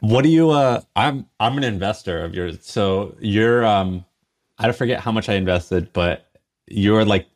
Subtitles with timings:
[0.00, 0.50] What do you?
[0.50, 2.58] Uh, I'm I'm an investor of yours.
[2.62, 3.64] So you're.
[3.64, 4.04] Um,
[4.58, 6.26] I don't forget how much I invested, but
[6.66, 7.26] you're like.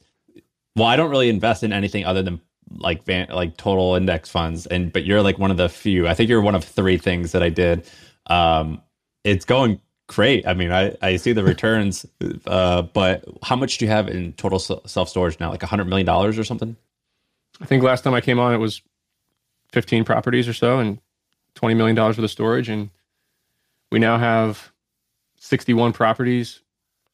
[0.76, 2.40] Well, I don't really invest in anything other than
[2.76, 6.06] like van, like total index funds, and but you're like one of the few.
[6.06, 7.88] I think you're one of three things that I did.
[8.26, 8.80] Um,
[9.24, 10.46] it's going great.
[10.46, 12.06] I mean, I I see the returns,
[12.46, 15.50] uh, but how much do you have in total self storage now?
[15.50, 16.76] Like a hundred million dollars or something?
[17.60, 18.80] I think last time I came on, it was
[19.72, 20.98] 15 properties or so, and
[21.54, 22.68] $20 million worth of storage.
[22.68, 22.90] And
[23.90, 24.72] we now have
[25.36, 26.60] 61 properties,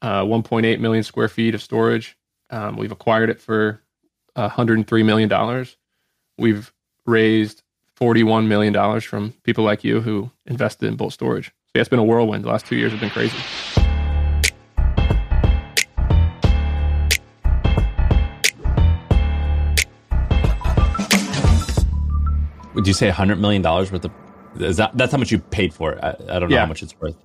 [0.03, 2.17] uh, 1.8 million square feet of storage.
[2.51, 3.83] Um, we've acquired it for
[4.37, 5.67] $103 million.
[6.39, 6.73] We've
[7.07, 7.63] raised
[7.99, 11.47] $41 million from people like you who invested in Bolt Storage.
[11.47, 12.45] So it's been a whirlwind.
[12.45, 13.37] The last two years have been crazy.
[22.77, 24.13] Would you say $100 million worth of
[24.61, 26.03] is that that's how much you paid for it?
[26.03, 26.61] I, I don't know yeah.
[26.61, 27.17] how much it's worth.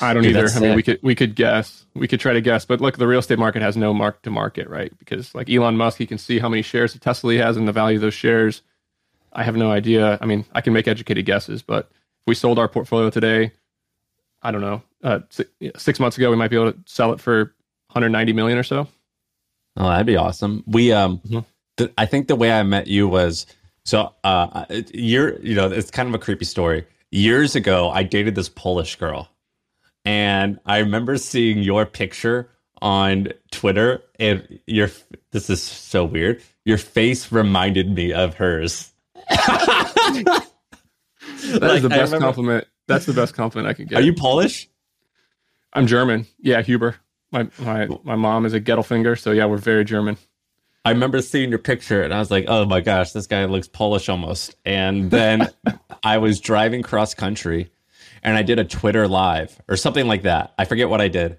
[0.00, 0.48] I don't Dude, either.
[0.48, 1.84] I mean, we could we could guess.
[1.94, 4.30] We could try to guess, but look, the real estate market has no mark to
[4.30, 4.96] market, right?
[4.98, 7.68] Because like Elon Musk, he can see how many shares of Tesla he has and
[7.68, 8.62] the value of those shares.
[9.32, 10.18] I have no idea.
[10.20, 13.52] I mean, I can make educated guesses, but if we sold our portfolio today,
[14.42, 15.20] I don't know, uh,
[15.76, 17.54] six months ago, we might be able to sell it for
[17.88, 18.88] 190 million or so.
[19.76, 20.64] Oh, that'd be awesome.
[20.66, 21.40] We, um, mm-hmm.
[21.76, 23.46] th- I think the way I met you was
[23.84, 26.86] so uh, you're, you know, it's kind of a creepy story.
[27.10, 29.28] Years ago, I dated this Polish girl,
[30.04, 32.50] and I remember seeing your picture
[32.80, 34.90] on Twitter, and your
[35.32, 36.42] this is so weird.
[36.64, 38.92] Your face reminded me of hers.
[41.42, 42.66] That like, is the best compliment.
[42.86, 43.98] That's the best compliment I could get.
[43.98, 44.68] Are you Polish?
[45.72, 46.26] I'm German.
[46.38, 46.96] Yeah, Huber.
[47.32, 50.16] My my my mom is a Gettelfinger, so yeah, we're very German.
[50.84, 53.68] I remember seeing your picture and I was like, oh my gosh, this guy looks
[53.68, 54.56] Polish almost.
[54.64, 55.48] And then
[56.02, 57.70] I was driving cross country
[58.22, 60.54] and I did a Twitter live or something like that.
[60.58, 61.38] I forget what I did.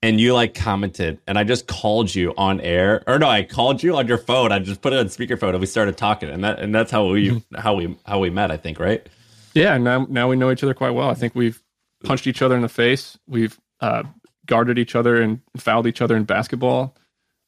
[0.00, 3.02] And you like commented and I just called you on air.
[3.06, 4.52] Or no, I called you on your phone.
[4.52, 6.30] I just put it on speakerphone and we started talking.
[6.30, 7.56] And that and that's how we mm-hmm.
[7.56, 9.06] how we how we met, I think, right?
[9.54, 11.10] Yeah, now now we know each other quite well.
[11.10, 11.60] I think we've
[12.04, 13.18] punched each other in the face.
[13.26, 14.04] We've uh,
[14.46, 16.94] guarded each other and fouled each other in basketball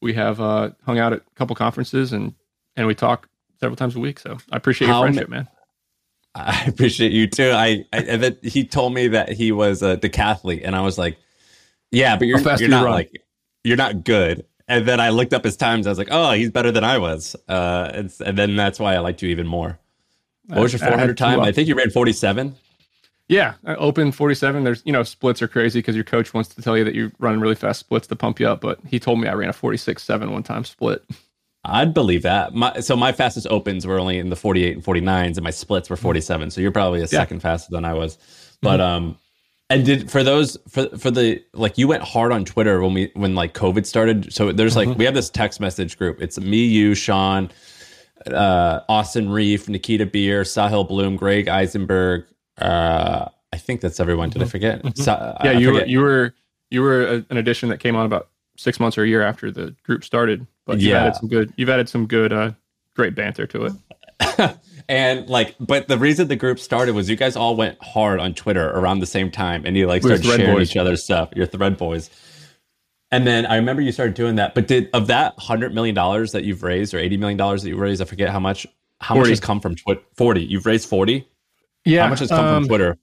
[0.00, 2.34] we have uh, hung out at a couple conferences and
[2.76, 3.28] and we talk
[3.58, 4.18] several times a week.
[4.18, 5.48] So I appreciate your How friendship, man.
[6.34, 7.50] I appreciate you too.
[7.50, 11.18] I, I that he told me that he was a decathlete, and I was like,
[11.90, 13.22] "Yeah, but you're you're not like
[13.64, 15.86] you're not good." And then I looked up his times.
[15.86, 18.94] I was like, "Oh, he's better than I was." Uh, and, and then that's why
[18.94, 19.78] I liked you even more.
[20.46, 21.40] What was your 400 time?
[21.40, 22.56] I think you ran 47.
[23.30, 24.64] Yeah, open 47.
[24.64, 27.12] There's, you know, splits are crazy because your coach wants to tell you that you're
[27.20, 28.60] running really fast splits to pump you up.
[28.60, 31.04] But he told me I ran a 46 7 one time split.
[31.64, 32.54] I'd believe that.
[32.54, 35.88] My, so my fastest opens were only in the 48 and 49s, and my splits
[35.88, 36.50] were 47.
[36.50, 38.18] So you're probably a second faster than I was.
[38.62, 39.04] But, mm-hmm.
[39.04, 39.18] um,
[39.68, 43.12] and did for those for for the like you went hard on Twitter when we
[43.14, 44.32] when like COVID started.
[44.32, 44.98] So there's like mm-hmm.
[44.98, 46.20] we have this text message group.
[46.20, 47.52] It's me, you, Shaan,
[48.26, 52.24] uh, Austin Rief, Nikita Bier, Sahil Bloom, Greg Isenberg,
[52.58, 54.30] uh, I think that's everyone.
[54.30, 54.50] Did I mm-hmm.
[54.50, 54.82] forget?
[54.82, 55.02] Mm-hmm.
[55.02, 56.34] So, uh, yeah, you were you were
[56.70, 59.50] you were a, an addition that came on about six months or a year after
[59.50, 60.46] the group started.
[60.66, 61.02] But you've yeah.
[61.02, 61.52] added some good.
[61.56, 62.52] You've added some good, uh,
[62.94, 64.56] great banter to it.
[64.88, 68.34] and like, but the reason the group started was you guys all went hard on
[68.34, 70.70] Twitter around the same time, and you like started sharing boys.
[70.70, 71.30] each other's stuff.
[71.34, 72.10] Your thread boys.
[73.12, 74.54] And then I remember you started doing that.
[74.54, 77.70] But did of that hundred million dollars that you've raised or eighty million dollars that
[77.70, 78.66] you raised, I forget how much.
[79.02, 79.20] How 40.
[79.20, 80.02] much has come from Twitter?
[80.14, 80.44] Forty.
[80.44, 81.26] You've raised forty.
[81.84, 82.04] Yeah.
[82.04, 82.98] How much has come um, from Twitter?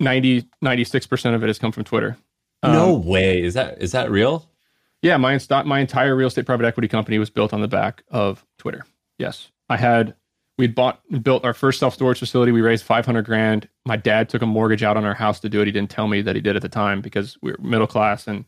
[0.00, 2.16] 90, 96% of it has come from Twitter.
[2.62, 3.42] No um, way.
[3.42, 4.48] Is that is that real?
[5.02, 8.44] Yeah, my my entire real estate private equity company was built on the back of
[8.58, 8.86] Twitter.
[9.18, 9.50] Yes.
[9.68, 10.14] I had
[10.56, 12.52] we'd bought built our first self-storage facility.
[12.52, 13.68] We raised 500 grand.
[13.84, 15.66] My dad took a mortgage out on our house to do it.
[15.66, 18.26] He didn't tell me that he did at the time because we were middle class
[18.26, 18.44] and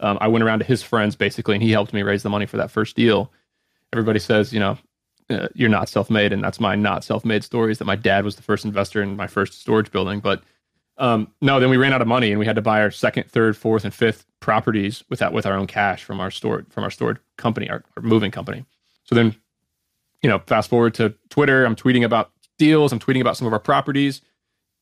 [0.00, 2.46] um, I went around to his friends basically and he helped me raise the money
[2.46, 3.30] for that first deal.
[3.92, 4.78] Everybody says, you know,
[5.30, 8.42] uh, you're not self-made and that's my not self-made stories that my dad was the
[8.42, 10.20] first investor in my first storage building.
[10.20, 10.42] But
[10.98, 13.30] um, no then we ran out of money and we had to buy our second
[13.30, 16.84] third fourth and fifth properties with that with our own cash from our stored from
[16.84, 18.64] our stored company our, our moving company.
[19.04, 19.34] So then
[20.22, 23.52] you know fast forward to twitter i'm tweeting about deals i'm tweeting about some of
[23.52, 24.20] our properties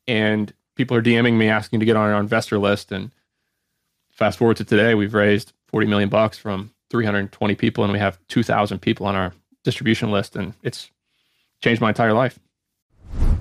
[0.06, 2.90] and people are dming me asking to get on our investor list.
[2.90, 3.10] And
[4.10, 8.18] fast forward to today we've raised 40 million bucks from 320 people and we have
[8.28, 9.32] 2000 people on our
[9.64, 10.90] distribution list, and it's
[11.62, 12.38] changed my entire life.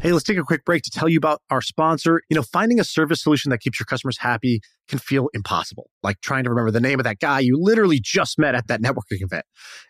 [0.01, 2.21] Hey, let's take a quick break to tell you about our sponsor.
[2.29, 6.21] You know, finding a service solution that keeps your customers happy can feel impossible, like
[6.21, 9.21] trying to remember the name of that guy you literally just met at that networking
[9.21, 9.45] event.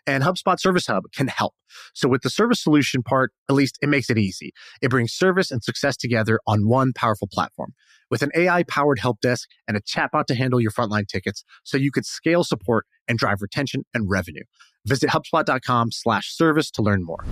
[0.08, 1.54] And HubSpot Service Hub can help.
[1.94, 4.52] So with the service solution part, at least it makes it easy.
[4.82, 7.72] It brings service and success together on one powerful platform
[8.10, 11.76] with an AI powered help desk and a chatbot to handle your frontline tickets so
[11.76, 14.42] you could scale support and drive retention and revenue.
[14.86, 17.24] Visit HubSpot.com slash service to learn more.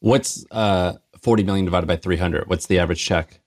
[0.00, 2.48] What's uh, 40 million divided by 300?
[2.48, 3.40] What's the average check?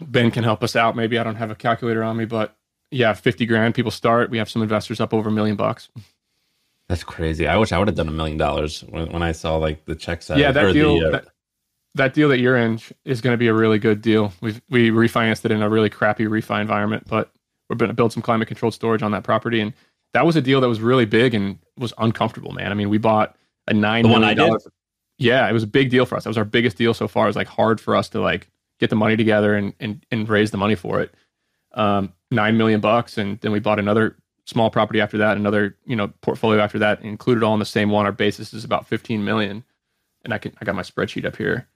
[0.00, 0.96] Ben can help us out.
[0.96, 2.56] Maybe I don't have a calculator on me, but
[2.90, 4.30] yeah, 50 grand people start.
[4.30, 5.88] We have some investors up over a million bucks.
[6.88, 7.46] That's crazy.
[7.46, 10.22] I wish I would have done a million dollars when I saw like the check
[10.22, 10.38] size.
[10.38, 11.28] Yeah, that deal, the, uh, that,
[11.94, 14.32] that, deal that you're in is going to be a really good deal.
[14.40, 17.30] We we refinanced it in a really crappy refi environment, but
[17.68, 19.60] we're going to build some climate controlled storage on that property.
[19.60, 19.72] And
[20.12, 22.70] that was a deal that was really big and was uncomfortable, man.
[22.70, 23.36] I mean, we bought
[23.68, 24.66] a nine the million dollars
[25.20, 26.24] yeah, it was a big deal for us.
[26.24, 27.26] That was our biggest deal so far.
[27.26, 30.28] It was like hard for us to like get the money together and and, and
[30.28, 31.14] raise the money for it.
[31.74, 34.16] Um, nine million bucks, and then we bought another
[34.46, 37.90] small property after that, another you know portfolio after that, included all in the same
[37.90, 38.06] one.
[38.06, 39.62] Our basis is about fifteen million,
[40.24, 41.68] and I can I got my spreadsheet up here.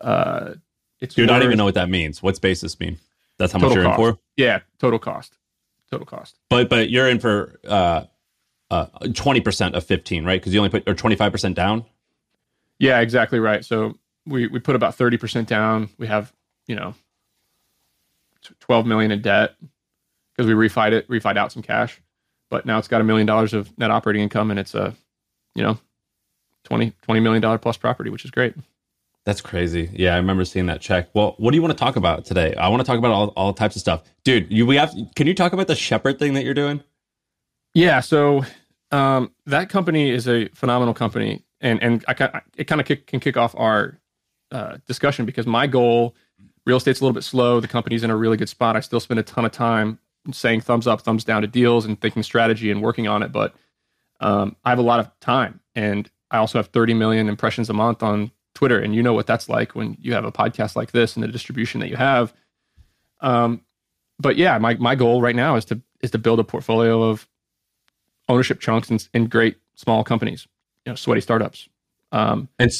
[0.00, 0.54] Uh,
[0.98, 2.24] it's dude, I don't even know what that means.
[2.24, 2.98] What's basis mean?
[3.38, 4.00] That's how much you're cost.
[4.00, 4.20] in for.
[4.36, 5.38] Yeah, total cost.
[5.90, 6.38] Total cost.
[6.48, 8.04] But but you're in for uh
[8.70, 10.40] uh twenty percent of fifteen, right?
[10.40, 11.84] Because you only put or twenty five percent down.
[12.78, 13.64] Yeah, exactly right.
[13.64, 15.90] So we we put about 30% down.
[15.98, 16.32] We have,
[16.66, 16.94] you know,
[18.60, 19.54] 12 million in debt
[20.34, 22.00] because we refied it, refied out some cash.
[22.48, 24.94] But now it's got a million dollars of net operating income and it's a,
[25.54, 25.78] you know,
[26.64, 28.54] 20 20 million dollar plus property, which is great.
[29.26, 29.90] That's crazy.
[29.92, 31.10] Yeah, I remember seeing that check.
[31.14, 32.54] Well, what do you want to talk about today?
[32.54, 34.02] I want to talk about all, all types of stuff.
[34.24, 36.82] Dude, you we have can you talk about the Shepherd thing that you're doing?
[37.74, 38.44] Yeah, so
[38.90, 43.36] um, that company is a phenomenal company and and I, it kind of can kick
[43.36, 43.98] off our
[44.50, 46.16] uh, discussion because my goal,
[46.66, 47.60] real estate's a little bit slow.
[47.60, 48.76] The company's in a really good spot.
[48.76, 49.98] I still spend a ton of time
[50.32, 53.32] saying thumbs up, thumbs down to deals and thinking strategy and working on it.
[53.32, 53.54] But
[54.20, 57.72] um, I have a lot of time, and I also have 30 million impressions a
[57.72, 58.30] month on
[58.60, 61.22] Twitter, and you know what that's like when you have a podcast like this and
[61.22, 62.34] the distribution that you have.
[63.20, 63.62] Um,
[64.18, 67.26] but yeah, my my goal right now is to is to build a portfolio of
[68.28, 70.46] ownership chunks in, in great small companies
[70.84, 71.70] you know sweaty startups.
[72.12, 72.70] Um, and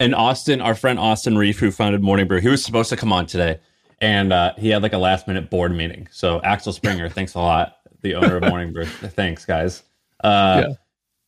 [0.00, 3.12] and Austin, our friend Austin Rief, who founded Morning Brew, he was supposed to come
[3.12, 3.60] on today,
[4.00, 6.08] and uh, he had like a last minute board meeting.
[6.10, 8.86] So Axel Springer, thanks a lot, the owner of Morning Brew.
[8.86, 9.84] thanks, guys.
[10.24, 10.74] Uh, yeah.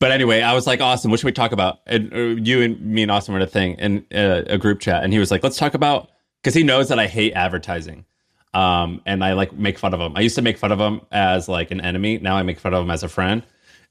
[0.01, 1.81] But anyway, I was like, Austin, what should we talk about?
[1.87, 4.81] And uh, you and me and Austin were in a thing in uh, a group
[4.81, 6.11] chat, and he was like, let's talk about
[6.43, 8.07] because he knows that I hate advertising.
[8.53, 10.17] Um, and I like make fun of him.
[10.17, 12.19] I used to make fun of him as like an enemy.
[12.19, 13.45] Now I make fun of him as a friend.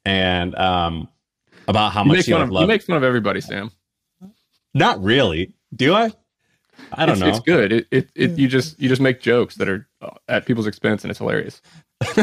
[0.03, 1.07] And um,
[1.67, 2.61] about how you much you of, love.
[2.61, 3.71] You make fun of everybody, Sam.
[4.73, 5.53] Not really.
[5.73, 6.11] Do I?
[6.91, 7.27] I don't it's, know.
[7.27, 7.71] It's good.
[7.71, 11.03] It, it, it, you just you just make jokes that are uh, at people's expense,
[11.03, 11.61] and it's hilarious.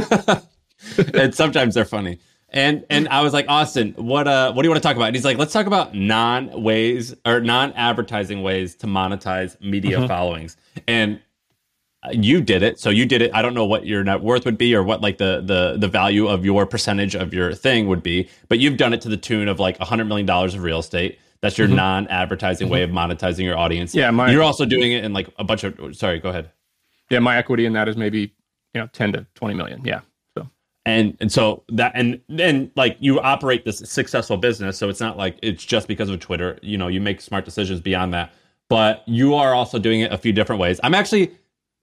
[1.15, 2.19] and sometimes they're funny.
[2.51, 5.07] And and I was like, Austin, what uh what do you want to talk about?
[5.07, 9.99] And he's like, let's talk about non ways or non advertising ways to monetize media
[9.99, 10.07] mm-hmm.
[10.07, 10.57] followings.
[10.87, 11.21] And
[12.13, 14.59] you did it so you did it i don't know what your net worth would
[14.59, 18.03] be or what like the the the value of your percentage of your thing would
[18.03, 20.63] be but you've done it to the tune of like a 100 million dollars of
[20.63, 21.77] real estate that's your mm-hmm.
[21.77, 22.75] non-advertising mm-hmm.
[22.75, 25.65] way of monetizing your audience yeah my, you're also doing it in like a bunch
[25.65, 26.51] of sorry go ahead
[27.11, 28.33] yeah my equity in that is maybe
[28.75, 30.01] you know 10 to 20 million yeah
[30.87, 35.19] and and so that and then like you operate this successful business so it's not
[35.19, 38.33] like it's just because of twitter you know you make smart decisions beyond that
[38.69, 41.31] but you are also doing it a few different ways i'm actually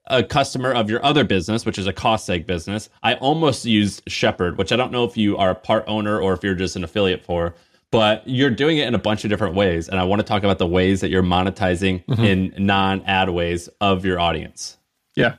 [0.07, 2.89] a customer of your other business, which is a cost seg business.
[3.03, 6.33] I almost used Shepherd, which I don't know if you are a part owner or
[6.33, 7.55] if you're just an affiliate for,
[7.89, 9.87] but you're doing it in a bunch of different ways.
[9.87, 12.23] And I want to talk about the ways that you're monetizing mm-hmm.
[12.23, 14.77] in non ad ways of your audience.
[15.15, 15.35] Yeah.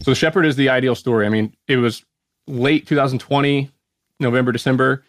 [0.00, 1.24] So Shepherd is the ideal story.
[1.24, 2.04] I mean, it was
[2.46, 3.70] late 2020,
[4.20, 5.04] November, December.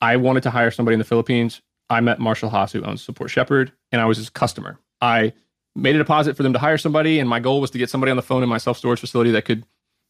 [0.00, 1.60] I wanted to hire somebody in the Philippines.
[1.88, 4.78] I met Marshall Haas, who owns Support Shepherd, and I was his customer.
[5.00, 5.32] I
[5.74, 8.10] made a deposit for them to hire somebody, and my goal was to get somebody
[8.10, 9.64] on the phone in my self storage facility that could,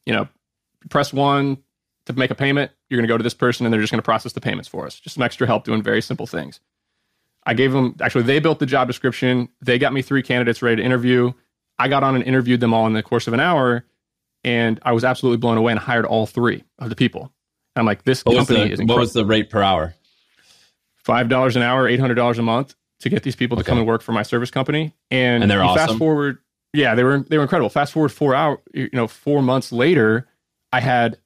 [0.07, 0.29] you know,
[0.89, 1.59] press one
[2.07, 2.71] to make a payment.
[2.89, 4.69] You're going to go to this person, and they're just going to process the payments
[4.69, 5.01] for us.
[5.01, 6.61] Just some extra help doing very simple things.
[7.47, 9.49] I gave them actually they built the job description.
[9.63, 11.33] They got me three candidates ready to interview.
[11.79, 13.85] I got on and interviewed them all in the course of an hour,
[14.45, 17.33] and I was absolutely blown away and hired all three of the people.
[17.75, 18.95] And I'm like, this what company the, is incredible.
[18.95, 19.95] What was the rate per hour?
[20.97, 23.79] Five dollars an hour, eight hundred dollars a month to get these people to come
[23.79, 24.95] and work for my service company.
[25.11, 25.87] And, and they're awesome.
[25.87, 26.39] Fast forward,
[26.73, 27.71] yeah, they were they were incredible.
[27.71, 30.29] Fast forward four hour, you know, four months later,
[30.73, 31.19] I had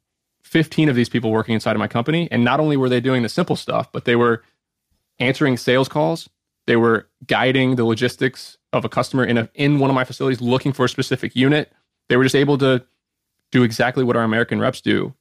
[0.44, 3.22] 15 of these people working inside of my company, and not only were they doing
[3.22, 4.42] the simple stuff, but they were
[5.18, 6.28] answering sales calls.
[6.66, 10.40] They were guiding the logistics of a customer in a in one of my facilities
[10.40, 11.72] looking for a specific unit,
[12.08, 12.84] they were just able to
[13.54, 15.14] do exactly what our American reps do,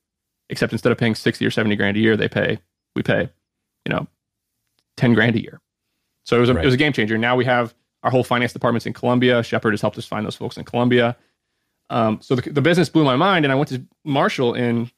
[0.50, 2.58] except instead of paying 60 or 70 grand a year, they pay,
[2.96, 3.30] we pay,
[3.86, 4.08] you know,
[4.98, 5.62] 10 grand a year.
[6.26, 6.64] So it was a, right.
[6.64, 7.16] it was a game changer.
[7.16, 9.44] Now we have our whole finance departments in Colombia.
[9.44, 11.16] Shepherd has helped us find those folks in Colombia.
[11.92, 14.90] Um, so the, the business blew my mind, and I went to Marshall in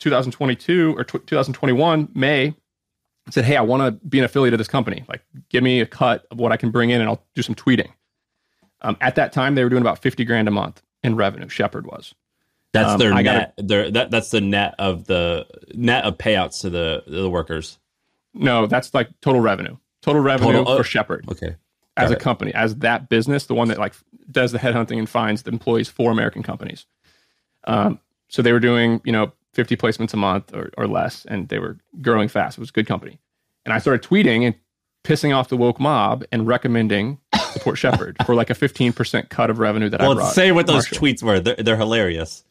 [0.00, 2.46] 2022 or t- 2021 May.
[2.46, 5.04] and said, "Hey, I want to be an affiliate of this company.
[5.08, 7.54] Like, give me a cut of what I can bring in, and I'll do some
[7.54, 7.90] tweeting."
[8.80, 11.48] Um, at that time, they were doing about 50 grand a month in revenue.
[11.48, 12.14] Shepherd was.
[12.72, 13.54] That's um, their net.
[13.56, 17.78] Their that that's the net of the net of payouts to the the workers.
[18.34, 19.76] No, that's like total revenue.
[20.02, 21.26] Total revenue total, for Shepherd.
[21.30, 21.56] Okay.
[21.96, 23.92] As a company, as that business, the one that like
[24.30, 26.86] does the headhunting and finds the employees for American companies.
[27.64, 27.98] Um,
[28.28, 31.58] so they were doing, you know, 50 placements a month or, or less, and they
[31.58, 32.56] were growing fast.
[32.56, 33.18] It was a good company.
[33.64, 34.54] And I started tweeting and
[35.02, 37.18] pissing off the woke mob and recommending
[37.52, 40.34] support Shepherd for like a 15% cut of revenue that well, I brought.
[40.34, 40.98] say what those Marshall.
[40.98, 41.40] tweets were.
[41.40, 42.44] They're, they're hilarious.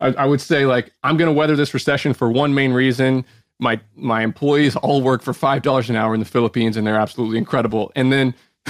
[0.00, 3.24] I, I, would say like, I'm going to weather this recession for one main reason.
[3.58, 7.38] My, my employees all work for $5 an hour in the Philippines and they're absolutely
[7.38, 7.92] incredible.
[7.94, 8.34] And then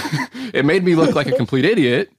[0.53, 2.11] it made me look like a complete idiot,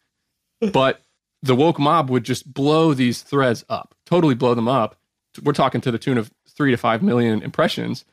[0.73, 1.03] but
[1.43, 4.97] the woke mob would just blow these threads up, totally blow them up.
[5.43, 8.05] We're talking to the tune of three to five million impressions.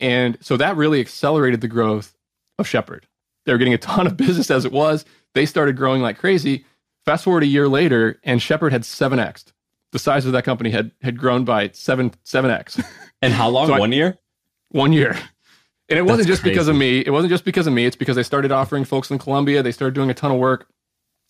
[0.00, 2.16] And so that really accelerated the growth
[2.58, 3.06] of Shepherd.
[3.44, 5.04] They were getting a ton of business as it was.
[5.34, 6.64] They started growing like crazy.
[7.04, 9.52] Fast forward a year later, and Shepherd had 7x.
[9.92, 12.80] The size of that company had had grown by seven seven x.
[13.20, 13.66] And how long?
[13.66, 14.18] so one I, year.
[14.68, 15.18] One year.
[15.88, 16.54] And it wasn't just crazy.
[16.54, 17.00] because of me.
[17.00, 17.84] It wasn't just because of me.
[17.84, 19.60] It's because they started offering folks in Colombia.
[19.60, 20.68] They started doing a ton of work,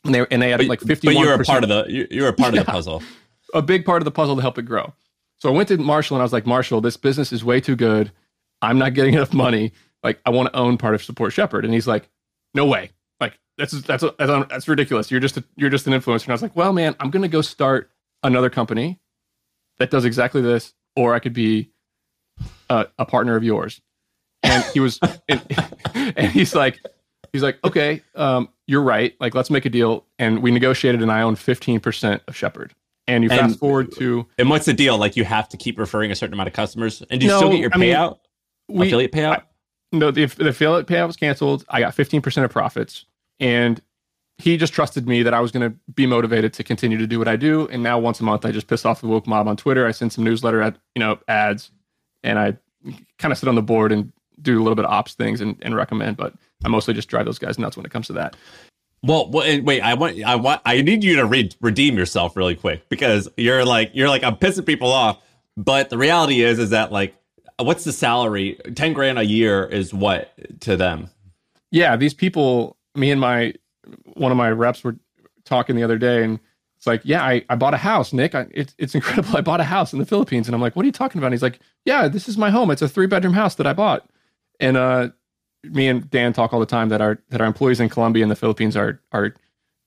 [0.04, 1.06] and they and they had but, like fifty.
[1.06, 2.72] But you were a part of the you, you were a part yeah, of the
[2.78, 3.02] puzzle.
[3.54, 4.92] A big part of the puzzle to help it grow.
[5.38, 7.76] So I went to Marshall and I was like, Marshall, this business is way too
[7.76, 8.12] good.
[8.60, 9.72] I'm not getting enough money.
[10.02, 11.64] Like, I want to own part of Support Shepherd.
[11.64, 12.08] And he's like,
[12.54, 12.90] No way.
[13.20, 15.10] Like, that's that's that's, that's ridiculous.
[15.10, 16.24] You're just a, you're just an influencer.
[16.24, 17.90] And I was like, Well, man, I'm gonna go start
[18.22, 19.00] another company
[19.78, 21.70] that does exactly this, or I could be
[22.68, 23.80] a, a partner of yours.
[24.42, 24.98] And he was,
[25.28, 25.42] and,
[25.94, 26.80] and he's like,
[27.32, 29.14] he's like, okay, um, you're right.
[29.20, 30.06] Like, let's make a deal.
[30.18, 32.74] And we negotiated, and I own 15% of Shepherd.
[33.06, 34.26] And you fast and, forward to.
[34.36, 34.98] And what's the deal?
[34.98, 37.02] Like, you have to keep referring a certain amount of customers.
[37.08, 38.18] And do you no, still get your payout?
[38.68, 39.38] I mean, we, affiliate payout?
[39.38, 39.42] I,
[39.92, 41.64] no, the, the affiliate payout was canceled.
[41.70, 43.06] I got 15% of profits.
[43.40, 43.80] And
[44.38, 47.18] he just trusted me that I was going to be motivated to continue to do
[47.18, 47.66] what I do.
[47.68, 49.86] And now once a month, I just piss off the woke mob on Twitter.
[49.86, 51.72] I send some newsletter at, you know, ads
[52.22, 52.56] and I
[53.18, 55.56] kind of sit on the board and do a little bit of ops things and,
[55.62, 58.36] and recommend, but I mostly just drive those guys nuts when it comes to that.
[59.02, 62.88] Well, wait, I want, I want, I need you to re- redeem yourself really quick
[62.88, 65.20] because you're like, you're like, I'm pissing people off.
[65.56, 67.14] But the reality is, is that like,
[67.58, 68.60] what's the salary?
[68.76, 71.10] 10 grand a year is what to them?
[71.72, 71.96] Yeah.
[71.96, 73.54] These people, me and my,
[74.14, 74.96] one of my reps were
[75.44, 76.40] talking the other day and
[76.78, 78.36] it's like, yeah, I, I bought a house, Nick.
[78.36, 79.36] I, it, it's incredible.
[79.36, 80.46] I bought a house in the Philippines.
[80.46, 81.26] And I'm like, what are you talking about?
[81.26, 82.70] And he's like, yeah, this is my home.
[82.70, 84.08] It's a three bedroom house that I bought.
[84.60, 85.08] And uh,
[85.64, 88.30] me and Dan talk all the time that our that our employees in Colombia and
[88.30, 89.34] the Philippines are are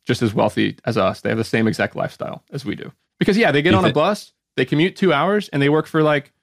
[0.06, 1.22] just as wealthy as us.
[1.22, 2.92] They have the same exact lifestyle as we do.
[3.20, 6.02] Because yeah, they get on a bus, they commute two hours, and they work for
[6.02, 6.34] like,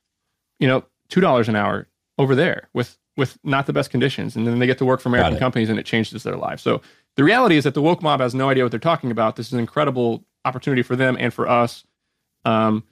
[0.60, 1.88] you know, two dollars an hour
[2.18, 5.08] over there with with not the best conditions, and then they get to work for
[5.08, 6.62] American companies, and it changes their lives.
[6.62, 6.80] So
[7.18, 9.34] the reality is that the woke mob has no idea what they're talking about.
[9.34, 11.82] This is an incredible opportunity for them and for us.
[12.44, 12.84] Um,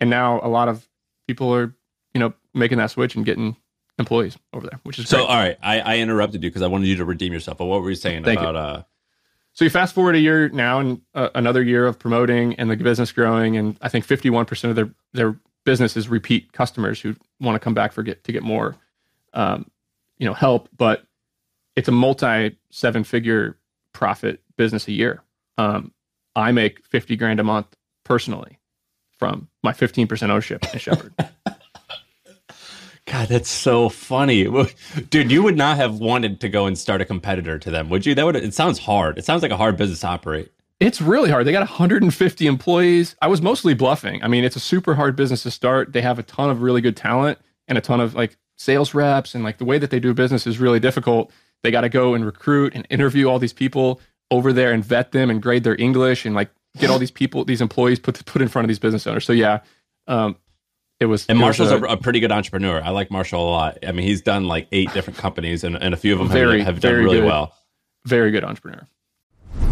[0.00, 0.86] and now a lot of
[1.26, 1.74] people are,
[2.12, 3.56] you know, making that switch and getting
[3.98, 5.16] employees over there, which is so.
[5.16, 5.28] Great.
[5.28, 7.56] All right, I, I interrupted you because I wanted you to redeem yourself.
[7.56, 8.54] But what were you saying Thank about?
[8.54, 8.60] You.
[8.60, 8.82] Uh,
[9.54, 12.76] so you fast forward a year now, and uh, another year of promoting and the
[12.76, 17.00] business growing, and I think fifty one percent of their their business is repeat customers
[17.00, 18.76] who want to come back for get to get more,
[19.32, 19.70] um,
[20.18, 20.68] you know, help.
[20.76, 21.02] But
[21.76, 23.56] it's a multi seven figure
[23.92, 25.22] profit business a year.
[25.58, 25.92] Um,
[26.36, 28.58] I make fifty grand a month personally
[29.18, 31.14] from my fifteen percent ownership in Shepherd.
[33.06, 34.46] God, that's so funny,
[35.10, 35.32] dude.
[35.32, 38.14] You would not have wanted to go and start a competitor to them, would you?
[38.14, 38.36] That would.
[38.36, 39.18] It sounds hard.
[39.18, 40.52] It sounds like a hard business to operate.
[40.78, 41.46] It's really hard.
[41.46, 43.16] They got 150 employees.
[43.20, 44.22] I was mostly bluffing.
[44.22, 45.92] I mean, it's a super hard business to start.
[45.92, 49.34] They have a ton of really good talent and a ton of like sales reps,
[49.34, 51.32] and like the way that they do business is really difficult.
[51.62, 54.00] They got to go and recruit and interview all these people
[54.30, 57.44] over there and vet them and grade their English and like get all these people,
[57.44, 59.24] these employees put put in front of these business owners.
[59.24, 59.60] So yeah,
[60.06, 60.36] um,
[61.00, 62.80] it was and Marshall's was a, a, pretty good entrepreneur.
[62.82, 63.78] I like Marshall a lot.
[63.86, 66.58] I mean, he's done like eight different companies, and, and a few of them very,
[66.58, 67.54] have, have done really good, well.
[68.04, 68.86] Very good entrepreneur.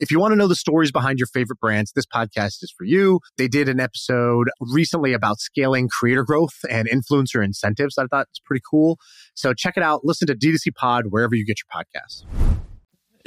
[0.00, 2.84] If you want to know the stories behind your favorite brands, this podcast is for
[2.84, 3.20] you.
[3.36, 7.98] They did an episode recently about scaling creator growth and influencer incentives.
[7.98, 8.98] I thought it's pretty cool.
[9.34, 10.00] So check it out.
[10.02, 12.24] Listen to D2C Pod wherever you get your podcasts.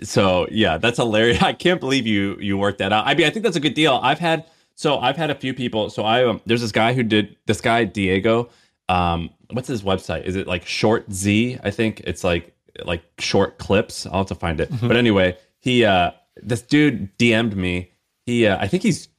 [0.03, 1.41] So yeah, that's hilarious.
[1.43, 3.05] I can't believe you you worked that out.
[3.05, 3.99] I mean, I think that's a good deal.
[4.01, 5.91] I've had so I've had a few people.
[5.91, 8.49] So I um, there's this guy who did this guy Diego.
[8.89, 10.23] Um, what's his website?
[10.23, 11.59] Is it like Shortzy?
[11.63, 14.07] I think it's like like short clips.
[14.07, 14.71] I'll have to find it.
[14.71, 14.87] Mm-hmm.
[14.87, 17.91] But anyway, he uh this dude DM'd me.
[18.25, 19.09] He, uh, I think he's,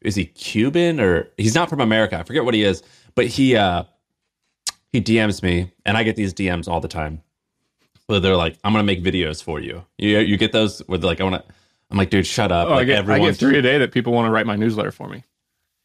[0.00, 2.18] is he Cuban or he's not from America?
[2.18, 2.82] I forget what he is,
[3.14, 3.84] but he, uh,
[4.92, 7.22] he DMs me, and I get these DMs all the time.
[8.06, 11.06] Where they're like, "I'm gonna make videos for you." You you get those where they're
[11.06, 11.54] like, "I want to."
[11.90, 12.68] I'm like, dude, shut up.
[12.68, 14.56] Oh, like, I, get, I get three a day that people want to write my
[14.56, 15.24] newsletter for me.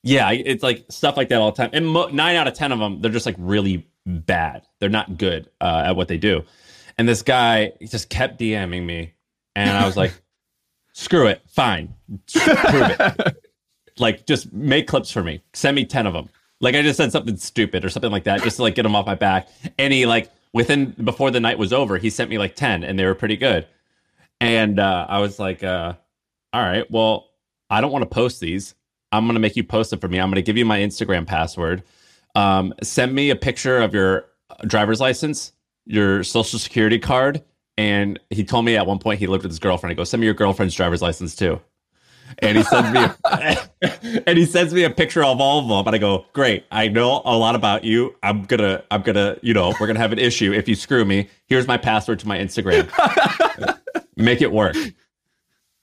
[0.04, 1.72] Yeah, it's like stuff like that all the time.
[1.74, 4.64] And mo- nine out of ten of them, they're just like really bad.
[4.80, 6.44] They're not good uh, at what they do.
[6.98, 9.14] And this guy just kept DMing me,
[9.56, 10.14] and I was like,
[10.96, 11.94] screw it, fine,
[12.34, 13.44] prove it.
[14.00, 15.42] like, just make clips for me.
[15.54, 16.30] Send me ten of them.
[16.62, 18.96] Like, I just said something stupid or something like that, just to like get them
[18.96, 19.50] off my back.
[19.78, 22.98] And he like within before the night was over, he sent me like ten, and
[22.98, 23.68] they were pretty good.
[24.42, 25.94] And uh, I was like, uh,
[26.54, 27.30] all right, well,
[27.70, 28.74] I don't want to post these.
[29.12, 30.20] I'm gonna make you post them for me.
[30.20, 31.84] I'm gonna give you my Instagram password.
[32.36, 34.26] Um, send me a picture of your
[34.68, 35.54] driver's license,
[35.86, 37.44] your social security card,
[37.78, 39.92] and he told me at one point he lived with his girlfriend.
[39.92, 41.62] He goes, "Send me your girlfriend's driver's license too."
[42.40, 45.88] And he sends me, a, and he sends me a picture of all of them.
[45.88, 48.16] And I go, "Great, I know a lot about you.
[48.24, 51.30] I'm gonna, I'm gonna, you know, we're gonna have an issue if you screw me.
[51.48, 52.90] Here's my password to my Instagram.
[54.16, 54.76] Make it work."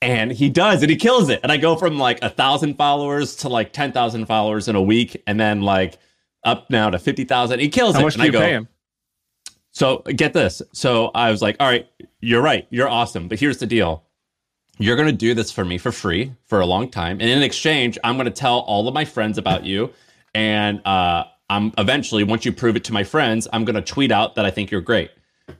[0.01, 1.39] And he does, and he kills it.
[1.45, 4.83] And I go from like a thousand followers to like ten thousand followers in a
[4.83, 5.99] week, and then like
[6.43, 7.61] up now to fifty thousand.
[7.61, 8.03] He kills How it.
[8.03, 8.69] How much and do you go, pay him?
[9.73, 10.63] So get this.
[10.73, 11.89] So I was like, all right,
[12.21, 12.67] you're right.
[12.71, 13.29] You're awesome.
[13.29, 14.05] But here's the deal.
[14.79, 17.21] You're going to do this for me for free for a long time.
[17.21, 19.91] And in exchange, I'm going to tell all of my friends about you.
[20.35, 24.11] And uh, I'm eventually, once you prove it to my friends, I'm going to tweet
[24.11, 25.11] out that I think you're great.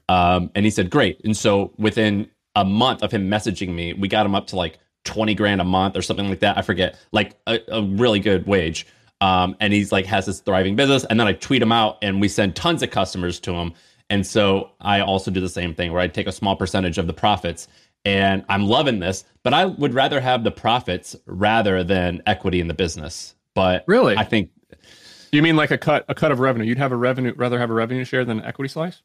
[0.09, 1.21] Um, and he said, great.
[1.25, 4.79] And so within a month of him messaging me, we got him up to like
[5.05, 6.57] 20 grand a month or something like that.
[6.59, 8.87] I forget, like a, a really good wage.
[9.21, 11.05] Um, and he's like has this thriving business.
[11.05, 13.73] And then I tweet him out and we send tons of customers to him.
[14.13, 17.07] And so I also do the same thing where I take a small percentage of
[17.07, 17.67] the profits
[18.05, 22.69] and I'm loving this, but I would rather have the profits rather than equity in
[22.69, 23.35] the business.
[23.55, 24.51] But really, I think
[25.31, 26.67] you mean like a cut a cut of revenue.
[26.67, 29.01] You'd have a revenue rather have a revenue share than an equity slice.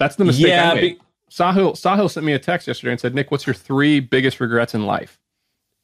[0.00, 0.80] That's the mistake yeah, I made.
[0.80, 0.98] Be-
[1.30, 4.74] Sahil Sahil sent me a text yesterday and said, "Nick, what's your three biggest regrets
[4.74, 5.20] in life?"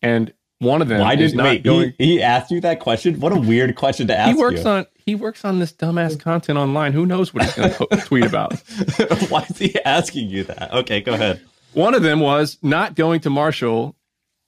[0.03, 1.93] And one of them Why did, not wait, going.
[1.99, 3.21] He, he, asked you that question.
[3.21, 4.35] What a weird question to ask.
[4.35, 4.71] He works you.
[4.71, 6.93] on he works on this dumbass content online.
[6.93, 8.59] Who knows what he's going to tweet about?
[9.29, 10.73] Why is he asking you that?
[10.73, 11.43] Okay, go ahead.
[11.75, 13.95] One of them was not going to Marshall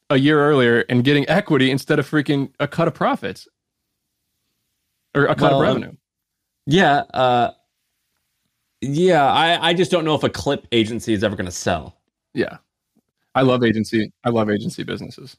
[0.09, 3.47] a year earlier and getting equity instead of freaking a cut of profits
[5.15, 5.93] or a cut well, of revenue.
[6.65, 7.51] yeah, uh,
[8.81, 9.31] yeah.
[9.31, 11.99] I I just don't know if a clip agency is ever going to sell.
[12.33, 12.57] Yeah,
[13.35, 14.11] I love agency.
[14.25, 15.37] I love agency businesses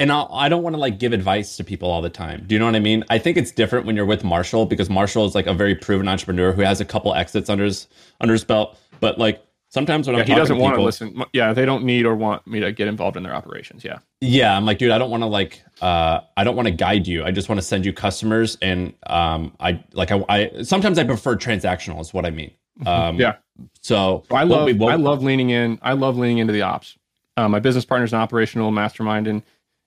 [0.00, 2.44] and I'll, I do not want to like give advice to people all the time.
[2.46, 3.04] Do you know what I mean?
[3.10, 6.08] I think it's different when you're with Marshall because Marshall is like a very proven
[6.08, 7.88] entrepreneur who has a couple exits under his
[8.20, 8.78] under his belt.
[9.00, 11.24] But like sometimes when yeah, I'm he doesn't to want people, to listen.
[11.32, 13.84] Yeah, they don't need or want me to get involved in their operations.
[13.84, 14.56] Yeah, yeah.
[14.56, 17.24] I'm like, dude, I don't want to like, uh, I don't want to guide you.
[17.24, 21.04] I just want to send you customers, and um, I like, I, I sometimes I
[21.04, 22.00] prefer transactional.
[22.00, 22.52] Is what I mean.
[22.80, 22.88] Mm-hmm.
[22.88, 23.36] Um, yeah.
[23.80, 25.80] So I love, I love leaning in.
[25.82, 26.96] I love leaning into the ops.
[27.36, 29.42] Uh, my business partner's an operational mastermind, and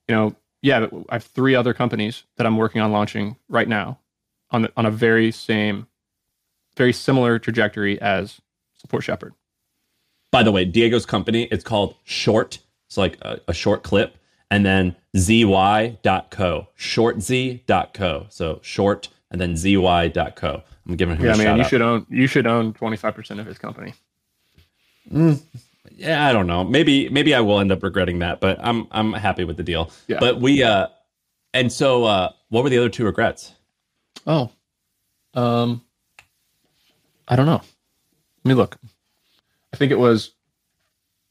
[0.08, 3.98] you know yeah, I have three other companies that I'm working on launching right now
[4.52, 5.88] on the, on a very same,
[6.76, 8.40] very similar trajectory as
[8.74, 9.34] Support Shepherd.
[10.30, 12.60] By the way, Diego's company it's called Short.
[12.86, 14.16] It's like a, a short clip,
[14.50, 18.26] and then zy.co, shortz.co.
[18.28, 20.62] So short and then zy.co.
[20.86, 21.70] I'm giving him yeah, a man, you out.
[21.70, 23.94] should own you should own 25 percent of his company.
[25.10, 25.42] Mm,
[25.90, 26.64] yeah, I don't know.
[26.64, 29.90] Maybe maybe I will end up regretting that, but I'm I'm happy with the deal.
[30.06, 30.18] Yeah.
[30.20, 30.88] But we uh
[31.54, 33.52] and so uh what were the other two regrets?
[34.26, 34.50] Oh.
[35.34, 35.82] Um
[37.28, 37.62] I don't know.
[38.44, 38.76] Let me look.
[39.72, 40.32] I think it was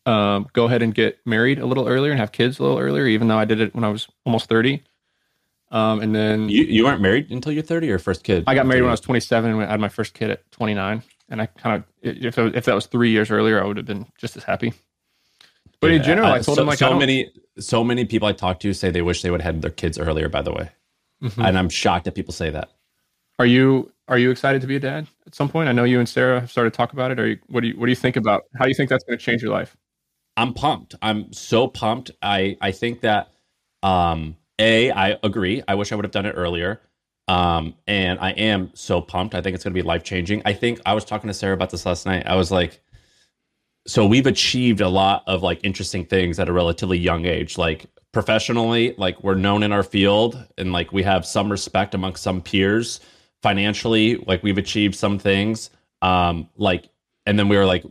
[0.06, 3.06] um, go ahead and get married a little earlier and have kids a little earlier,
[3.06, 4.84] even though I did it when I was almost 30.
[5.70, 8.44] Um, and then You you weren't married until you're 30 or first kid?
[8.48, 11.04] I got married when I was 27 and I had my first kid at 29.
[11.32, 14.06] And I kind of, if, if that was three years earlier, I would have been
[14.20, 14.74] just as happy.
[15.80, 18.60] But in general, I told so, him like, so many so many people I talk
[18.60, 20.30] to say they wish they would have had their kids earlier.
[20.30, 20.70] By the way,
[21.24, 21.48] Mhm.
[21.48, 22.70] and I'm shocked that people say that.
[23.40, 25.70] Are you are you excited to be a dad at some point?
[25.70, 27.20] I know you and Sarah have started to talk about it.
[27.20, 29.04] Are you, what do you what do you think about how do you think that's
[29.04, 29.76] going to change your life?
[30.38, 30.94] I'm pumped.
[31.02, 32.12] I'm so pumped.
[32.22, 33.30] I I think that
[33.82, 35.64] um a I agree.
[35.68, 36.80] I wish I would have done it earlier.
[37.28, 39.36] Um and I am so pumped.
[39.36, 40.42] I think it's going to be life changing.
[40.46, 42.26] I think I was talking to Sarah about this last night.
[42.26, 42.82] I was like
[43.88, 47.58] so we've achieved a lot of like interesting things at a relatively young age.
[47.58, 52.24] Like professionally, like we're known in our field and like we have some respect amongst
[52.24, 53.00] some peers.
[53.42, 55.70] Financially, like we've achieved some things.
[56.02, 56.90] Um like
[57.26, 57.84] and then we were like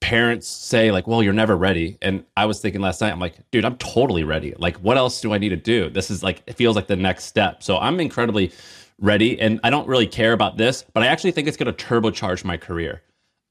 [0.00, 1.98] parents say like well you're never ready.
[2.02, 4.54] And i was thinking last night i'm like dude i'm totally ready.
[4.58, 5.90] Like what else do i need to do?
[5.90, 7.62] This is like it feels like the next step.
[7.62, 8.52] So i'm incredibly
[8.98, 11.84] ready and i don't really care about this but i actually think it's going to
[11.84, 13.02] turbocharge my career.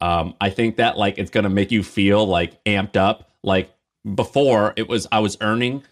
[0.01, 3.31] Um, i think that like it's going to make you feel like amped up.
[3.43, 3.71] Like
[4.13, 5.83] before it was i was earning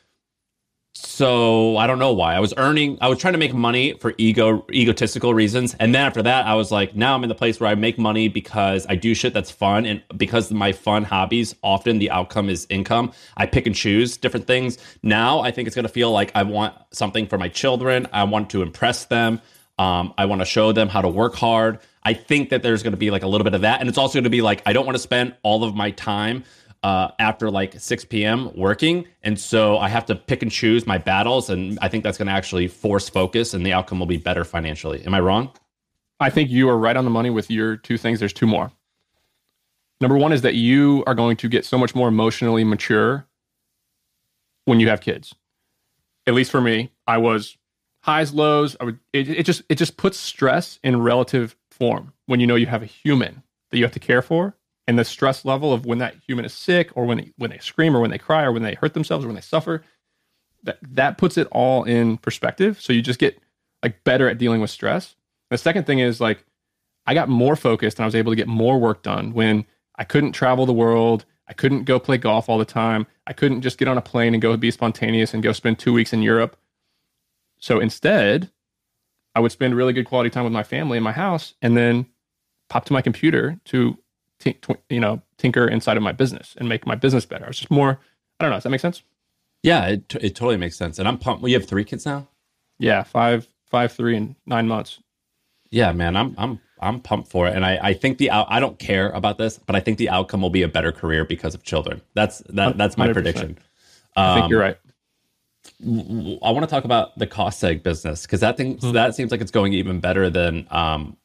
[0.96, 2.36] so I don't know why.
[2.36, 5.76] I was earning I was trying to make money for ego egotistical reasons.
[5.80, 7.98] And then after that, I was like, now I'm in the place where I make
[7.98, 12.48] money because I do shit that's fun and because my fun hobbies, often the outcome
[12.48, 13.12] is income.
[13.38, 14.78] I pick and choose different things.
[15.02, 18.08] Now I think it's gonna feel like I want something for my children.
[18.14, 19.42] I want to impress them.
[19.80, 21.80] Um, I want to show them how to work hard.
[22.04, 23.80] I think that there's going to be like a little bit of that.
[23.80, 25.90] And it's also going to be like, I don't want to spend all of my
[25.92, 26.44] time
[26.84, 28.52] uh, after like 6 p.m.
[28.56, 29.08] working.
[29.24, 31.50] And so I have to pick and choose my battles.
[31.50, 34.44] And I think that's going to actually force focus and the outcome will be better
[34.44, 35.04] financially.
[35.06, 35.52] Am I wrong?
[36.20, 38.20] I think you are right on the money with your two things.
[38.20, 38.72] There's two more.
[40.02, 43.26] Number one is that you are going to get so much more emotionally mature
[44.66, 45.34] when you have kids.
[46.28, 47.58] At least for me, I was
[48.02, 48.76] highs, lows.
[48.80, 52.56] I would it, it just it just puts stress in relative form when you know
[52.56, 54.56] you have a human that you have to care for,
[54.88, 57.96] and the stress level of when that human is sick or when when they scream
[57.96, 59.84] or when they cry or when they hurt themselves or when they suffer.
[60.64, 62.82] That that puts it all in perspective.
[62.82, 63.40] So you just get
[63.82, 65.16] like better at dealing with stress.
[65.50, 66.46] The second thing is like
[67.06, 69.66] I got more focused and I was able to get more work done when
[69.96, 71.26] I couldn't travel the world.
[71.48, 73.06] I couldn't go play golf all the time.
[73.28, 75.94] I couldn't just get on a plane and go be spontaneous and go spend two
[75.94, 76.58] weeks in Europe.
[77.60, 78.50] So instead,
[79.36, 82.06] I would spend really good quality time with my family in my house and then
[82.70, 83.98] pop to my computer to,
[84.44, 87.46] t- tw- you know, tinker inside of my business and make my business better.
[87.46, 88.00] I was just more,
[88.40, 88.58] I don't know.
[88.58, 89.02] Does that make sense?
[89.64, 91.00] Yeah, it, t- it totally makes sense.
[91.00, 91.42] And I'm pumped.
[91.42, 92.28] Well, you have three kids now?
[92.80, 93.04] Yeah.
[93.04, 95.00] Five, five, three, and nine months.
[95.70, 98.60] Yeah, man, I'm I'm I'm pumped for it, and I I think the out, I
[98.60, 101.56] don't care about this, but I think the outcome will be a better career because
[101.56, 102.00] of children.
[102.14, 103.14] That's that that's my 100%.
[103.14, 103.58] prediction.
[104.16, 104.78] I think Um, you're right.
[105.82, 109.42] I want to talk about the cost seg business because that thing that seems like
[109.42, 111.18] it's going even better than um,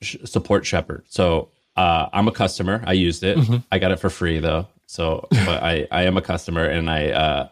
[0.00, 1.04] sh- support Shepherd.
[1.08, 2.82] So uh, I'm a customer.
[2.86, 3.38] I used it.
[3.70, 4.66] I got it for free though.
[4.86, 7.48] So but I I am a customer and I uh,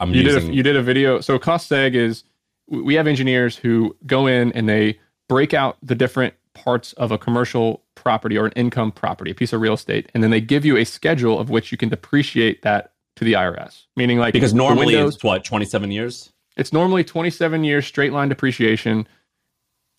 [0.00, 0.40] I'm you using.
[0.42, 1.20] did a, you did a video.
[1.20, 2.24] So cost seg is
[2.68, 4.98] we have engineers who go in and they
[5.28, 9.52] break out the different parts of a commercial property or an income property, a piece
[9.52, 12.62] of real estate, and then they give you a schedule of which you can depreciate
[12.62, 13.84] that to the IRS.
[13.96, 16.32] Meaning like because normally windows- it's what 27 years.
[16.56, 19.06] it's normally 27 years straight line depreciation.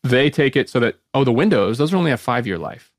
[0.03, 2.91] They take it so that oh the windows those only have five year life.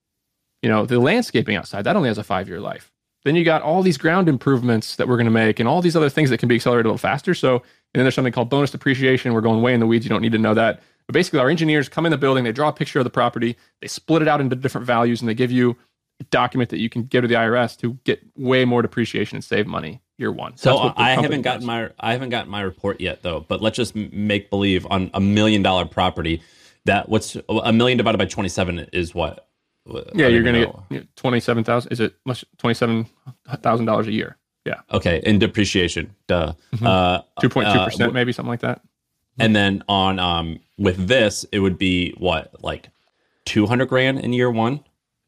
[0.67, 2.91] You know the landscaping outside that only has a five year life.
[3.25, 5.95] Then you got all these ground improvements that we're going to make and all these
[5.95, 7.35] other things that can be accelerated a little faster.
[7.35, 7.63] So and
[7.95, 9.33] then there's something called bonus depreciation.
[9.33, 10.05] We're going way in the weeds.
[10.05, 10.83] You don't need to know that.
[11.07, 13.57] But basically, our engineers come in the building, they draw a picture of the property,
[13.81, 15.77] they split it out into different values, and they give you
[16.19, 19.45] a document that you can give to the IRS to get way more depreciation and
[19.45, 20.57] save money year one.
[20.57, 21.67] So the I haven't gotten does.
[21.67, 23.39] my I haven't gotten my report yet though.
[23.47, 26.43] But let's just make believe on a million dollar property
[26.87, 29.47] that what's a million divided by 27 is what?
[30.15, 31.93] Yeah, you're going to get twenty seven thousand.
[31.93, 32.15] Is it
[32.59, 33.07] twenty seven
[33.63, 34.37] thousand dollars a year?
[34.65, 36.55] Yeah, Okay, in depreciation, duh.
[36.83, 38.81] Uh, two point two uh, percent, maybe something like that.
[39.39, 42.89] and then on um with this, it would be what like
[43.45, 44.81] two hundred grand in year one.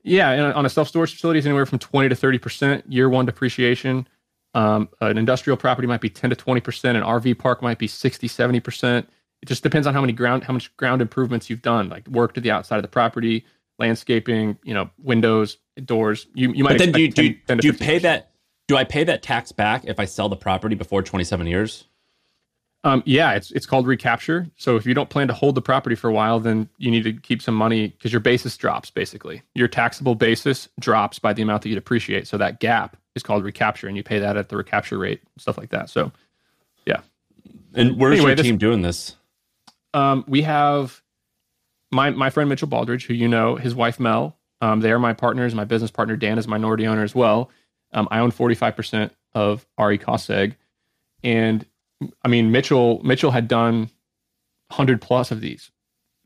[0.03, 3.09] Yeah, and on a self storage facility, is anywhere from twenty to thirty percent year
[3.09, 4.09] one depreciation.
[4.55, 6.97] Um, an industrial property might be ten to twenty percent.
[6.97, 9.09] An RV park might be 60, 70 percent.
[9.41, 12.35] It just depends on how many ground, how much ground improvements you've done, like work
[12.35, 13.45] to the outside of the property,
[13.79, 16.27] landscaping, you know, windows, doors.
[16.35, 16.71] You you might.
[16.71, 18.03] But then do you do, 10 you, 10 do you pay 15%.
[18.03, 18.31] that?
[18.67, 21.87] Do I pay that tax back if I sell the property before twenty seven years?
[22.85, 24.49] Um, yeah, it's it's called recapture.
[24.57, 27.03] So if you don't plan to hold the property for a while, then you need
[27.05, 28.91] to keep some money because your basis drops.
[28.91, 32.29] Basically, your taxable basis drops by the amount that you depreciate.
[32.29, 35.59] So that gap is called recapture, and you pay that at the recapture rate, stuff
[35.59, 35.91] like that.
[35.91, 36.13] So,
[36.87, 37.01] yeah.
[37.75, 39.17] And where's anyway, your team this, doing this?
[39.93, 41.03] Um, we have
[41.91, 44.37] my my friend Mitchell Baldridge, who you know, his wife Mel.
[44.61, 45.55] Um, they are my partners.
[45.55, 47.51] My business partner Dan is minority owner as well.
[47.93, 50.31] Um, I own forty five percent of RE Cost
[51.23, 51.67] and
[52.25, 53.91] I mean, Mitchell Mitchell had done
[54.71, 55.71] hundred plus of these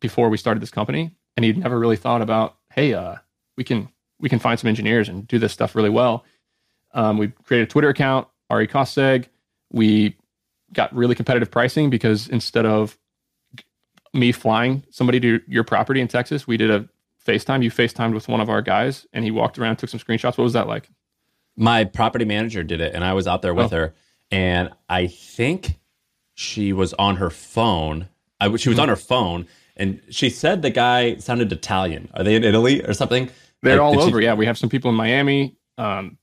[0.00, 3.16] before we started this company, and he'd never really thought about, hey, uh,
[3.56, 6.24] we can we can find some engineers and do this stuff really well.
[6.94, 9.26] Um, we created a Twitter account, RE Costseg.
[9.72, 10.16] We
[10.72, 12.98] got really competitive pricing because instead of
[14.14, 16.88] me flying somebody to your property in Texas, we did a
[17.26, 17.62] FaceTime.
[17.62, 20.38] You FaceTimed with one of our guys, and he walked around, took some screenshots.
[20.38, 20.88] What was that like?
[21.56, 23.76] My property manager did it, and I was out there with oh.
[23.76, 23.94] her
[24.32, 25.78] and I think
[26.34, 28.08] she was on her phone.
[28.40, 29.46] I, she was on her phone,
[29.76, 32.10] and she said the guy sounded Italian.
[32.14, 33.30] Are they in Italy or something?
[33.60, 34.20] They're like, all over.
[34.20, 34.24] She...
[34.24, 35.54] Yeah, we have some people in Miami.
[35.78, 36.16] Um,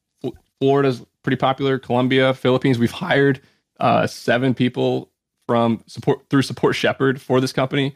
[0.60, 1.78] Florida's pretty popular.
[1.78, 2.80] Colombia, Philippines.
[2.80, 3.40] We've hired
[3.80, 5.12] uh, seven people
[5.50, 7.96] from support through Support Shepherd for this company.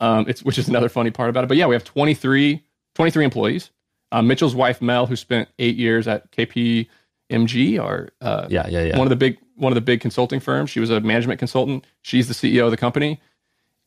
[0.00, 1.46] Um, it's which is another funny part about it.
[1.46, 2.60] But yeah, we have 23,
[2.96, 3.70] 23 employees.
[4.10, 8.98] Uh, Mitchell's wife Mel, who spent eight years at KPMG, or uh, yeah, yeah, yeah.
[8.98, 10.70] One of the big one of the big consulting firms.
[10.70, 11.86] She was a management consultant.
[12.02, 13.20] She's the CEO of the company,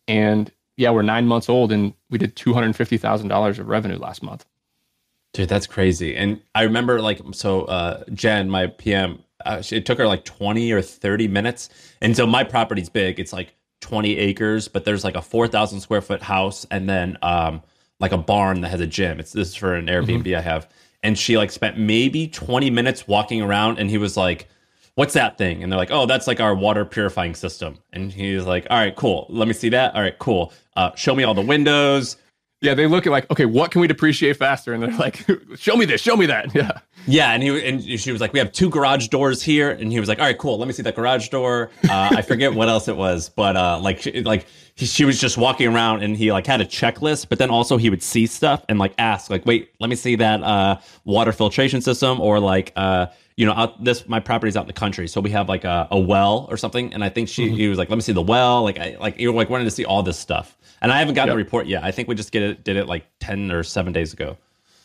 [0.07, 3.67] and yeah, we're nine months old, and we did two hundred fifty thousand dollars of
[3.67, 4.45] revenue last month.
[5.33, 6.15] Dude, that's crazy.
[6.15, 10.71] And I remember like so uh, Jen, my PM, uh, it took her like twenty
[10.71, 11.69] or thirty minutes,
[12.01, 13.19] and so my property's big.
[13.19, 17.17] It's like twenty acres, but there's like a four thousand square foot house, and then
[17.21, 17.61] um,
[17.99, 19.19] like a barn that has a gym.
[19.19, 20.37] It's this is for an Airbnb mm-hmm.
[20.37, 20.67] I have
[21.03, 24.47] and she like spent maybe 20 minutes walking around and he was like
[24.95, 28.45] what's that thing and they're like oh that's like our water purifying system and he's
[28.45, 31.33] like all right cool let me see that all right cool uh, show me all
[31.33, 32.17] the windows
[32.61, 34.73] yeah, they look at like, okay, what can we depreciate faster?
[34.73, 35.25] And they're like,
[35.55, 36.53] show me this, show me that.
[36.55, 36.79] Yeah.
[37.07, 39.99] Yeah, and he and she was like, we have two garage doors here, and he
[39.99, 41.71] was like, all right, cool, let me see that garage door.
[41.89, 45.37] Uh, I forget what else it was, but uh, like, like he, she was just
[45.37, 48.63] walking around, and he like had a checklist, but then also he would see stuff
[48.69, 52.71] and like ask, like, wait, let me see that uh, water filtration system, or like,
[52.75, 55.63] uh, you know, out this my property's out in the country, so we have like
[55.63, 57.55] a, a well or something, and I think she mm-hmm.
[57.55, 59.71] he was like, let me see the well, like, I like you're like wanting to
[59.71, 60.57] see all this stuff.
[60.81, 61.33] And I haven't gotten yep.
[61.35, 61.83] the report yet.
[61.83, 64.35] I think we just get it, did it like 10 or seven days ago.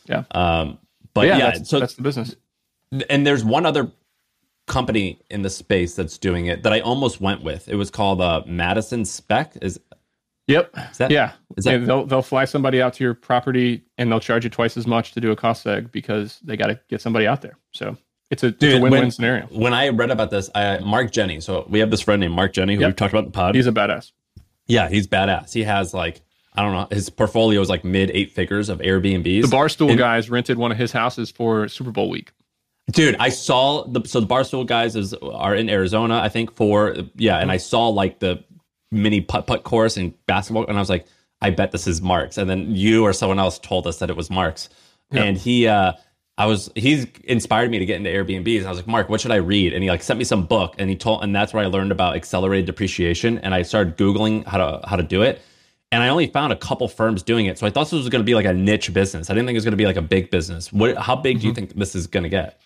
[0.05, 0.25] Yeah.
[0.33, 0.79] Um,
[1.17, 2.37] but yeah, yeah that's, so that's the business.
[3.11, 3.91] And there's one other
[4.67, 7.69] company in the space that's doing it that I almost went with.
[7.69, 9.57] It was called uh, Madison Spec.
[9.61, 9.81] Is
[10.49, 10.71] Yep.
[10.93, 11.33] Is that, yeah.
[11.57, 14.77] Is that, they'll they'll fly somebody out to your property and they'll charge you twice
[14.77, 17.59] as much to do a cost seg because they got to get somebody out there.
[17.73, 17.97] So
[18.31, 19.47] it's a, Dude, it's a win-win when, scenario.
[19.47, 21.43] When I read about this, I Mark Jenney.
[21.43, 22.91] So we have this friend named Mark Jenney who yep.
[22.91, 23.57] we've talked about in the pod.
[23.57, 24.13] He's a badass.
[24.69, 25.53] Yeah, he's badass.
[25.53, 26.23] He has like
[26.57, 26.87] I don't know.
[26.91, 29.43] His portfolio is like mid eight figures of Airbnbs.
[29.43, 32.33] The Barstool and, guys rented one of his houses for Super Bowl week.
[32.91, 36.97] Dude, I saw the so the Barstool guys is are in Arizona, I think for
[37.17, 38.43] yeah, and I saw like the
[38.93, 41.07] mini putt putt course and basketball, and I was like,
[41.43, 42.39] I bet this is Marks.
[42.39, 44.69] And then you or someone else told us that it was Marks,
[45.11, 45.25] yep.
[45.25, 45.93] and he uh
[46.39, 48.59] I was he's inspired me to get into Airbnbs.
[48.59, 49.73] And I was like, Mark, what should I read?
[49.73, 51.93] And he like sent me some book and he told and that's where I learned
[51.93, 53.39] about accelerated depreciation.
[53.39, 55.41] And I started Googling how to how to do it.
[55.93, 57.59] And I only found a couple firms doing it.
[57.59, 59.31] So I thought this was going to be like a niche business.
[59.31, 60.73] I didn't think it was going to be like a big business.
[60.73, 61.41] What how big mm-hmm.
[61.41, 61.67] do you mm-hmm.
[61.67, 62.61] think this is going to get?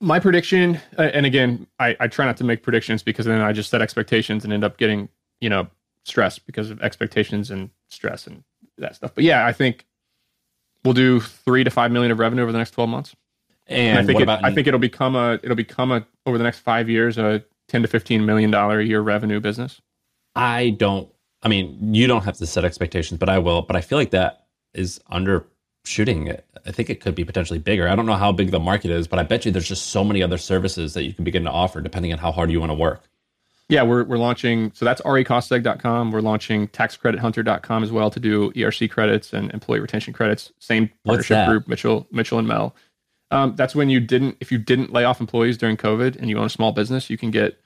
[0.00, 3.52] My prediction, uh, and again, I, I try not to make predictions because then I
[3.52, 5.10] just set expectations and end up getting,
[5.40, 5.68] you know,
[6.04, 8.42] stressed because of expectations and stress and
[8.78, 9.14] that stuff.
[9.14, 9.86] But yeah, I think
[10.84, 13.14] we'll do three to five million of revenue over the next 12 months.
[13.66, 16.44] And, and I think it, I think it'll become a it'll become a over the
[16.44, 19.80] next five years a 10 to 15 million dollar a year revenue business.
[20.34, 21.08] I don't
[21.42, 23.62] I mean, you don't have to set expectations, but I will.
[23.62, 26.46] But I feel like that is undershooting it.
[26.66, 27.88] I think it could be potentially bigger.
[27.88, 30.04] I don't know how big the market is, but I bet you there's just so
[30.04, 32.70] many other services that you can begin to offer depending on how hard you want
[32.70, 33.02] to work.
[33.70, 36.10] Yeah, we're, we're launching, so that's recostseg.com.
[36.10, 40.52] We're launching taxcredithunter.com as well to do ERC credits and employee retention credits.
[40.58, 42.74] Same partnership group, Mitchell, Mitchell and Mel.
[43.30, 46.36] Um, that's when you didn't, if you didn't lay off employees during COVID and you
[46.36, 47.60] own a small business, you can get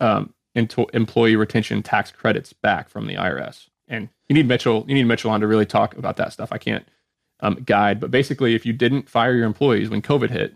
[0.00, 3.68] um, employee retention tax credits back from the IRS.
[3.88, 6.52] And you need Mitchell, you need Mitchell on to really talk about that stuff.
[6.52, 6.86] I can't
[7.40, 10.54] um, guide, but basically, if you didn't fire your employees when COVID hit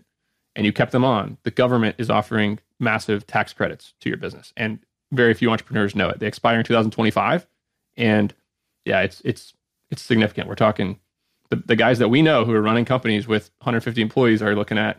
[0.55, 4.53] and you kept them on, the government is offering massive tax credits to your business.
[4.55, 4.79] And
[5.11, 6.19] very few entrepreneurs know it.
[6.19, 7.47] They expire in 2025,
[7.95, 8.33] and
[8.85, 9.53] yeah, it's it's
[9.91, 10.47] it's significant.
[10.47, 10.99] We're talking
[11.49, 14.77] the, the guys that we know who are running companies with 150 employees are looking
[14.77, 14.97] at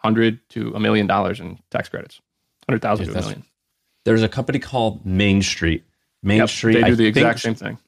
[0.00, 2.20] 100 to a million dollars in tax credits,
[2.66, 3.44] 100,000 to a million.
[4.04, 5.84] There's a company called Main Street.
[6.22, 6.74] Main Yep, Street.
[6.74, 7.78] They do I the exact think- same thing.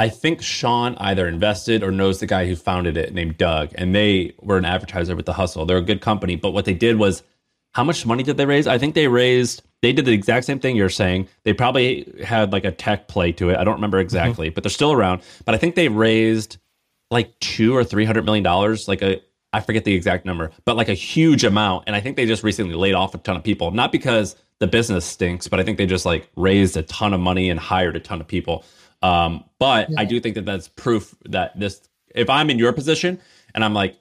[0.00, 3.92] I think Shaan either invested or knows the guy who founded it named Doug, and
[3.92, 5.66] they were an advertiser with the hustle.
[5.66, 7.24] They're a good company, but what they did was
[7.72, 8.68] how much money did they raise?
[8.68, 11.28] I think they raised they did the exact same thing you're saying.
[11.44, 13.56] They probably had like a tech play to it.
[13.56, 14.54] I don't remember exactly, mm-hmm.
[14.54, 15.22] but they're still around.
[15.44, 16.58] But I think they raised
[17.10, 19.20] like two or three hundred million dollars, like a
[19.52, 21.84] I forget the exact number, but like a huge amount.
[21.86, 24.66] And I think they just recently laid off a ton of people, not because the
[24.66, 27.96] business stinks, but I think they just like raised a ton of money and hired
[27.96, 28.64] a ton of people.
[29.02, 33.20] Um, but I do think that that's proof that this, if I'm in your position
[33.54, 33.96] and I'm like,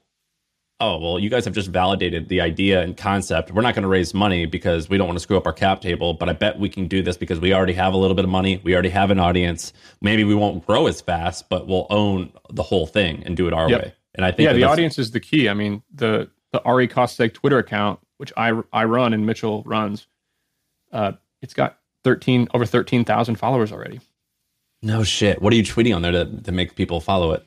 [0.80, 3.52] oh, well, you guys have just validated the idea and concept.
[3.52, 5.82] We're not going to raise money because we don't want to screw up our cap
[5.82, 8.26] table, but I bet we can do this because we already have a little bit
[8.26, 8.62] of money.
[8.64, 9.74] We already have an audience.
[10.02, 13.54] Maybe we won't grow as fast, but we'll own the whole thing and do it
[13.54, 13.82] our Yep.
[13.82, 13.94] way.
[14.16, 15.50] And I think Yeah, the audience is the key.
[15.50, 19.64] I mean, the the RE Cost Seg Twitter account, which I I run and Mitchell
[19.66, 20.08] runs,
[20.92, 24.00] uh, it's got thirteen over thirteen thousand followers already.
[24.82, 25.42] No shit.
[25.42, 27.46] What are you tweeting on there to, to make people follow it?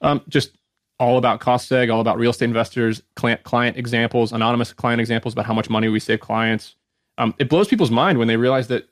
[0.00, 0.56] Um, just
[0.98, 5.32] all about cost seg, all about real estate investors, client, client examples, anonymous client examples
[5.32, 6.76] about how much money we save clients.
[7.18, 8.88] Um, it blows people's mind when they realize that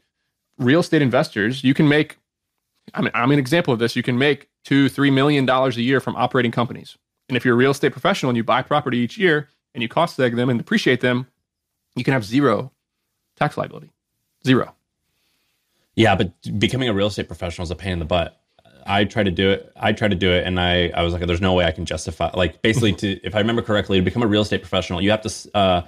[0.58, 2.18] real estate investors, you can make.
[2.94, 3.96] I mean, I'm an example of this.
[3.96, 6.96] You can make two, three million dollars a year from operating companies.
[7.28, 9.88] And if you're a real estate professional and you buy property each year and you
[9.88, 11.26] cost seg them and depreciate them,
[11.96, 12.72] you can have zero
[13.36, 13.90] tax liability.
[14.44, 14.74] Zero.
[15.94, 18.40] Yeah, but becoming a real estate professional is a pain in the butt.
[18.86, 19.72] I try to do it.
[19.76, 21.86] I try to do it, and I, I was like, there's no way I can
[21.86, 22.30] justify.
[22.34, 25.22] Like, basically, to if I remember correctly, to become a real estate professional, you have
[25.22, 25.56] to.
[25.56, 25.82] Uh,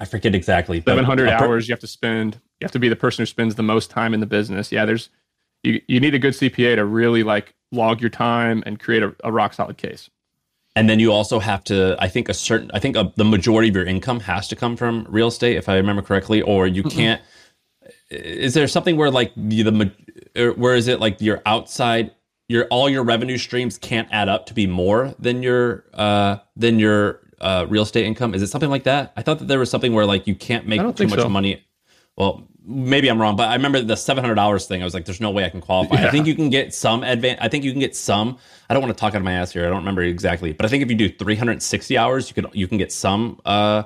[0.00, 0.82] I forget exactly.
[0.82, 2.40] Seven hundred per- hours you have to spend.
[2.60, 4.72] You have to be the person who spends the most time in the business.
[4.72, 5.10] Yeah, there's
[5.62, 5.80] you.
[5.86, 9.30] You need a good CPA to really like log your time and create a, a
[9.30, 10.10] rock solid case.
[10.74, 11.96] And then you also have to.
[11.98, 12.70] I think a certain.
[12.72, 15.68] I think a, the majority of your income has to come from real estate, if
[15.68, 17.20] I remember correctly, or you can't.
[18.10, 22.12] Is there something where like the, the where is it like your outside
[22.48, 26.78] your all your revenue streams can't add up to be more than your uh than
[26.78, 28.34] your uh real estate income?
[28.34, 29.12] Is it something like that?
[29.16, 31.28] I thought that there was something where like you can't make too much so.
[31.28, 31.64] money.
[32.16, 34.82] Well, maybe I'm wrong, but I remember the seven hundred dollars thing.
[34.82, 37.02] I was like, "There's no way I can qualify." I think you can get some
[37.02, 37.38] advance.
[37.42, 38.38] I think you can get some.
[38.68, 39.64] I don't want to talk out of my ass here.
[39.66, 42.66] I don't remember exactly, but I think if you do 360 hours, you could you
[42.68, 43.40] can get some.
[43.44, 43.84] Uh,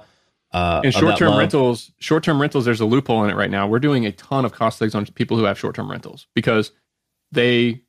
[0.52, 3.66] uh, In short term rentals, short term rentals, there's a loophole in it right now.
[3.66, 6.72] We're doing a ton of cost segs on people who have short term rentals because
[7.32, 7.82] they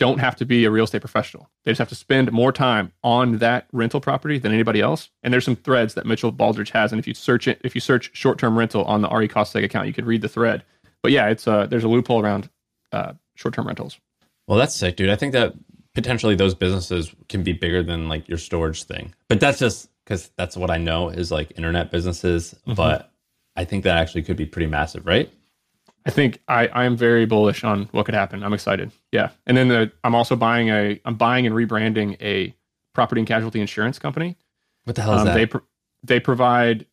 [0.00, 1.50] don't have to be a real estate professional.
[1.64, 5.10] They just have to spend more time on that rental property than anybody else.
[5.22, 6.90] And there's some threads that Mitchell Baldridge has.
[6.90, 9.54] And if you search it, if you search short term rental on the RE Cost
[9.54, 10.64] Seg account, you can read the thread.
[11.02, 12.48] But yeah, it's uh there's a loophole around
[12.92, 13.98] uh, short term rentals.
[14.48, 15.10] Well, that's sick, dude.
[15.10, 15.54] I think that
[15.94, 19.14] potentially those businesses can be bigger than like your storage thing.
[19.28, 22.54] But that's just because that's what I know is like internet businesses.
[22.66, 22.74] Mm-hmm.
[22.74, 23.12] But
[23.54, 25.30] I think that actually could be pretty massive, right?
[26.06, 28.42] I think I, I am very bullish on what could happen.
[28.42, 28.90] I'm excited.
[29.12, 29.30] Yeah.
[29.46, 32.54] And then the, I'm also buying a I'm buying and rebranding a
[32.94, 34.36] property and casualty insurance company.
[34.84, 35.34] What the hell is Um, that?
[35.34, 35.62] they pro-
[36.02, 36.86] they provide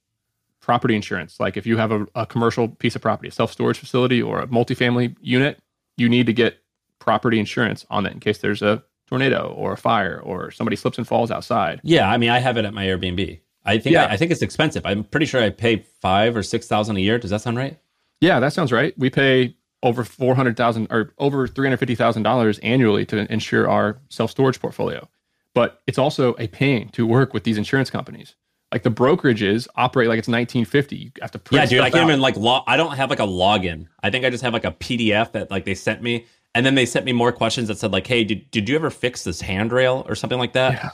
[0.59, 1.39] property insurance.
[1.39, 4.39] Like if you have a, a commercial piece of property, a self storage facility, or
[4.41, 5.59] a multifamily unit,
[5.95, 6.57] you need to get
[6.99, 10.97] property insurance on that in case there's a tornado or a fire or somebody slips
[10.97, 11.79] and falls outside.
[11.83, 13.39] yeah, I mean, I have it at my Airbnb.
[13.63, 14.03] I think Yeah.
[14.05, 14.85] I, I think it's expensive.
[14.85, 17.17] I'm pretty sure I pay five or six thousand a year.
[17.17, 17.79] Does that sound right?
[18.21, 18.93] Yeah, that sounds right.
[18.97, 23.31] We pay over four hundred thousand or over three hundred fifty thousand dollars annually to
[23.31, 25.07] insure our self storage portfolio.
[25.53, 28.35] But it's also a pain to work with these insurance companies.
[28.71, 30.95] Like the brokerages operate like it's 1950.
[30.97, 31.81] You have to print Yeah, dude.
[31.81, 32.09] I can't out.
[32.09, 32.63] even like log.
[32.67, 33.87] I don't have like a login.
[34.03, 36.75] I think I just have like a PDF that like they sent me, and then
[36.75, 39.39] they sent me more questions that said like, "Hey, did did you ever fix this
[39.41, 40.89] handrail or something like that?" Yeah.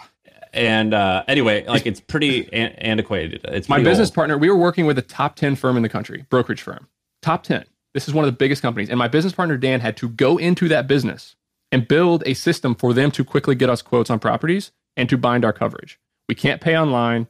[0.54, 3.42] And uh, anyway, like it's pretty an- antiquated.
[3.46, 4.16] It's My business old.
[4.16, 6.88] partner, we were working with a top 10 firm in the country, brokerage firm.
[7.24, 7.66] Top 10.
[7.94, 8.90] This is one of the biggest companies.
[8.90, 11.36] And my business partner, Dan, had to go into that business
[11.72, 15.18] and build a system for them to quickly get us quotes on properties and to
[15.18, 16.00] bind our coverage.
[16.28, 17.28] We can't pay online.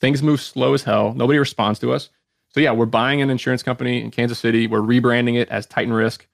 [0.00, 1.14] Things move slow as hell.
[1.14, 2.10] Nobody responds to us.
[2.50, 4.66] So, yeah, we're buying an insurance company in Kansas City.
[4.66, 6.26] We're rebranding it as Titan Risk.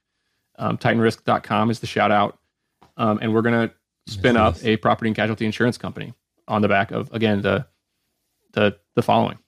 [0.59, 2.38] Um, TitanRisk.com is the shout out.
[2.96, 3.75] Um, and we're going to
[4.12, 6.14] spin up a property and casualty insurance company
[6.46, 7.66] on the back of, again, the
[8.53, 9.38] the the following.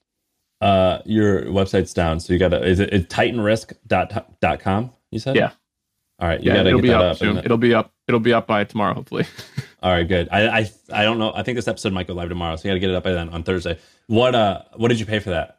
[0.61, 2.65] Uh, your website's down, so you got to.
[2.65, 4.93] Is it, it is titanrisk.com?
[5.11, 5.37] You said.
[5.37, 5.51] Yeah.
[6.21, 7.17] All right, you yeah, got to it'll get be that up, up.
[7.19, 7.39] soon.
[7.39, 7.93] It'll be up.
[8.07, 9.27] It'll be up by tomorrow, hopefully.
[9.83, 10.29] All right, good.
[10.31, 11.33] I, I I don't know.
[11.35, 13.03] I think this episode might go live tomorrow, so you got to get it up
[13.05, 13.79] by then on Thursday.
[14.07, 15.59] What uh What did you pay for that?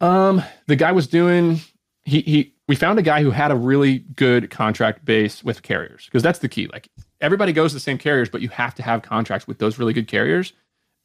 [0.00, 1.60] um, the guy was doing.
[2.04, 2.54] He he.
[2.66, 6.40] We found a guy who had a really good contract base with carriers because that's
[6.40, 6.66] the key.
[6.72, 6.88] Like
[7.20, 9.92] everybody goes to the same carriers, but you have to have contracts with those really
[9.92, 10.52] good carriers.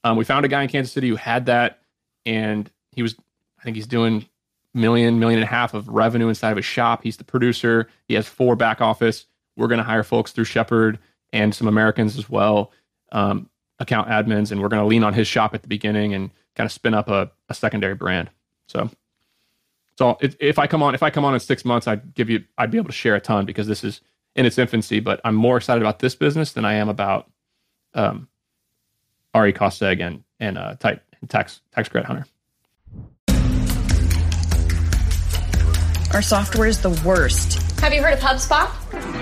[0.03, 1.81] Um, we found a guy in Kansas City who had that,
[2.25, 3.15] and he was.
[3.59, 4.25] I think he's doing
[4.73, 7.03] million, million and a half of revenue inside of his shop.
[7.03, 7.87] He's the producer.
[8.07, 9.25] He has four back office.
[9.55, 10.99] We're going to hire folks through Shepherd
[11.33, 12.71] and some Americans as well,
[13.11, 16.31] um, account admins, and we're going to lean on his shop at the beginning and
[16.55, 18.29] kind of spin up a, a secondary brand.
[18.67, 18.89] So,
[19.97, 22.29] so if, if I come on, if I come on in six months, I'd give
[22.29, 24.01] you, I'd be able to share a ton because this is
[24.35, 24.99] in its infancy.
[24.99, 27.29] But I'm more excited about this business than I am about
[27.93, 28.27] um,
[29.35, 32.25] RE Cost Seg and and uh, type tax tax credit hunter.
[36.11, 37.61] Our software is the worst.
[37.81, 38.67] Have you heard of HubSpot?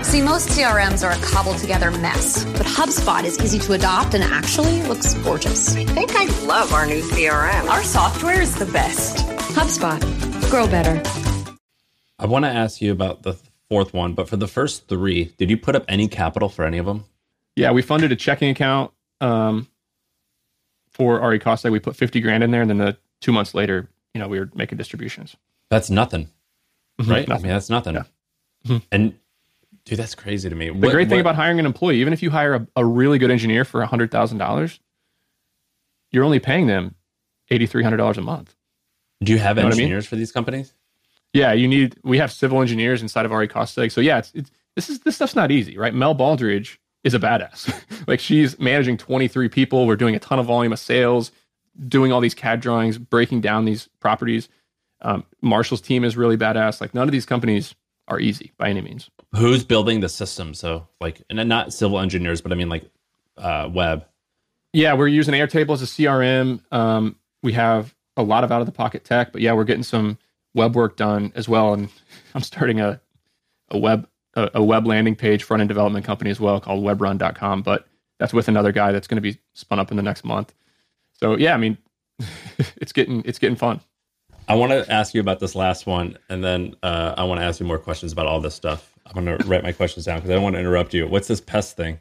[0.02, 4.24] See, most CRMs are a cobbled together mess, but HubSpot is easy to adopt and
[4.24, 5.76] actually looks gorgeous.
[5.76, 7.68] I think I love our new CRM.
[7.68, 9.18] Our software is the best.
[9.54, 10.00] HubSpot.
[10.50, 11.02] Grow better.
[12.18, 13.34] I want to ask you about the
[13.68, 16.78] fourth one, but for the first three, did you put up any capital for any
[16.78, 17.04] of them?
[17.54, 19.68] Yeah, we funded a checking account um,
[20.90, 21.70] for RE Cost Seg.
[21.70, 24.38] We put 50 grand in there, and then the two months later, you know, we
[24.38, 25.36] were making distributions.
[25.68, 26.30] That's nothing,
[27.00, 27.28] Mhm, right?
[27.28, 27.44] nothing.
[27.44, 27.94] I mean, that's nothing.
[27.94, 28.02] Yeah.
[28.66, 28.82] Mhm.
[28.90, 29.14] And
[29.84, 30.68] dude, that's crazy to me.
[30.70, 33.30] The great thing about hiring an employee, even if you hire a, a really good
[33.30, 34.80] engineer for hundred thousand dollars,
[36.10, 36.94] you're only paying them
[37.50, 38.54] eighty three hundred dollars a month.
[39.22, 39.84] do you have know what I mean?
[39.84, 40.74] engineers for these companies?
[41.32, 41.96] Yeah, you need.
[42.02, 45.00] We have civil engineers inside of RE Cost Seg, so yeah, it's, it's this is
[45.00, 45.94] this stuff's not easy, right?
[45.94, 47.72] Mel Baldridge is a badass.
[48.08, 49.86] like she's managing twenty three people.
[49.86, 51.30] We're doing a ton of volume of sales,
[51.86, 54.48] doing all these CAD drawings, breaking down these properties.
[55.02, 56.80] Um, Marshall's team is really badass.
[56.80, 57.74] Like none of these companies
[58.08, 59.10] are easy by any means.
[59.36, 60.54] Who's building the system?
[60.54, 62.90] So like, and not civil engineers, but I mean like
[63.36, 64.06] uh, web.
[64.72, 66.60] Yeah, we're using Airtable as a CRM.
[66.72, 69.82] Um, we have a lot of out of the pocket tech, but yeah, we're getting
[69.82, 70.18] some
[70.54, 71.72] web work done as well.
[71.72, 71.88] And
[72.34, 73.00] I'm starting a
[73.70, 77.62] a web a, a web landing page front end development company as well called webrun.com.
[77.62, 77.86] But
[78.18, 80.54] that's with another guy that's going to be spun up in the next month.
[81.14, 81.78] So yeah, I mean,
[82.76, 83.80] it's getting it's getting fun.
[84.48, 87.44] I want to ask you about this last one, and then uh, I want to
[87.44, 88.94] ask you more questions about all this stuff.
[89.06, 91.06] I'm going to write my questions down because I don't want to interrupt you.
[91.06, 92.00] What's this pest thing?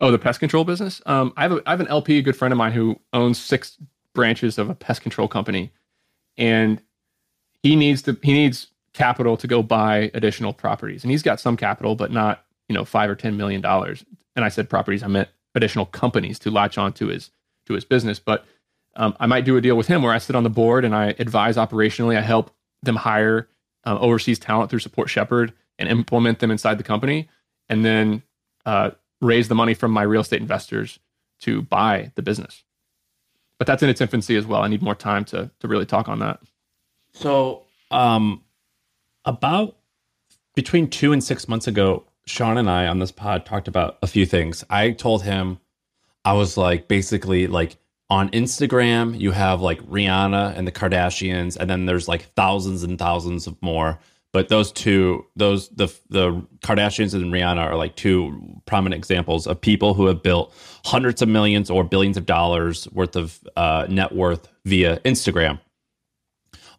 [0.00, 1.02] Oh, the pest control business.
[1.04, 3.38] Um, I have a, I have an LP, a good friend of mine, who owns
[3.40, 3.76] six
[4.14, 5.72] branches of a pest control company,
[6.38, 6.80] and
[7.62, 11.56] he needs to he needs capital to go buy additional properties, and he's got some
[11.56, 14.04] capital, but not you know five or ten million dollars.
[14.36, 17.30] And I said properties, I meant additional companies to latch on to his
[17.66, 18.20] to his business.
[18.20, 18.46] But
[18.96, 20.94] um, I might do a deal with him where I sit on the board and
[20.94, 22.16] I advise operationally.
[22.16, 22.50] I help
[22.82, 23.48] them hire
[23.84, 27.28] um, overseas talent through Support Shepherd and implement them inside the company,
[27.68, 28.22] and then
[28.66, 30.98] uh, raise the money from my real estate investors
[31.40, 32.64] to buy the business.
[33.58, 34.62] But that's in its infancy as well.
[34.62, 36.40] I need more time to to really talk on that.
[37.12, 38.42] So, um,
[39.24, 39.76] about
[40.54, 44.06] between two and six months ago, Shaan and I on this pod talked about a
[44.06, 44.64] few things.
[44.70, 45.58] I told him,
[46.24, 47.76] I was like, basically, like
[48.10, 52.98] on Instagram, you have like Rihanna and the Kardashians, and then there's like thousands and
[52.98, 53.98] thousands of more.
[54.32, 59.60] But those two, those the the Kardashians and Rihanna are like two prominent examples of
[59.60, 60.54] people who have built
[60.84, 65.58] hundreds of millions or billions of dollars worth of uh, net worth via Instagram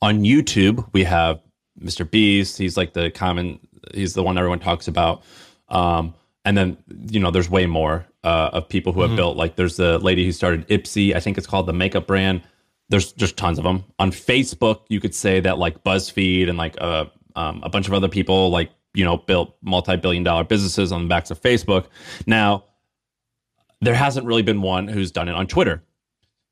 [0.01, 1.39] on YouTube, we have
[1.79, 2.09] Mr.
[2.09, 2.57] Beast.
[2.57, 3.59] He's like the common.
[3.93, 5.23] He's the one everyone talks about.
[5.69, 6.13] Um,
[6.45, 6.77] and then
[7.09, 9.37] you know, there's way more uh, of people who have built.
[9.37, 11.15] Like, there's the lady who started Ipsy.
[11.15, 12.41] I think it's called the makeup brand.
[12.89, 14.81] There's just tons of them on Facebook.
[14.89, 18.49] You could say that like BuzzFeed and like uh, um, a bunch of other people
[18.49, 21.85] like you know built multi-billion dollar businesses on the backs of Facebook.
[22.25, 22.65] Now,
[23.81, 25.83] there hasn't really been one who's done it on Twitter.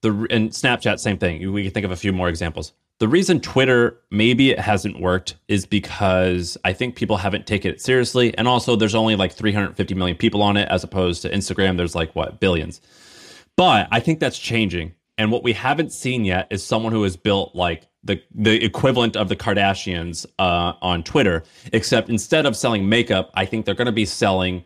[0.01, 1.51] The and Snapchat, same thing.
[1.51, 2.73] We can think of a few more examples.
[2.99, 7.81] The reason Twitter maybe it hasn't worked is because I think people haven't taken it
[7.81, 11.77] seriously, and also there's only like 350 million people on it, as opposed to Instagram.
[11.77, 12.81] There's like what billions.
[13.55, 17.15] But I think that's changing, and what we haven't seen yet is someone who has
[17.15, 22.89] built like the the equivalent of the Kardashians uh, on Twitter, except instead of selling
[22.89, 24.65] makeup, I think they're going to be selling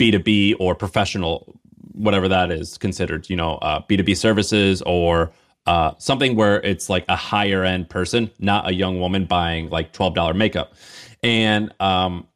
[0.00, 1.60] B2B or professional,
[1.92, 5.30] whatever that is considered, you know, uh, B2B services or
[5.66, 9.92] uh, something where it's like a higher end person, not a young woman buying like
[9.92, 10.74] $12 makeup.
[11.22, 12.26] And um,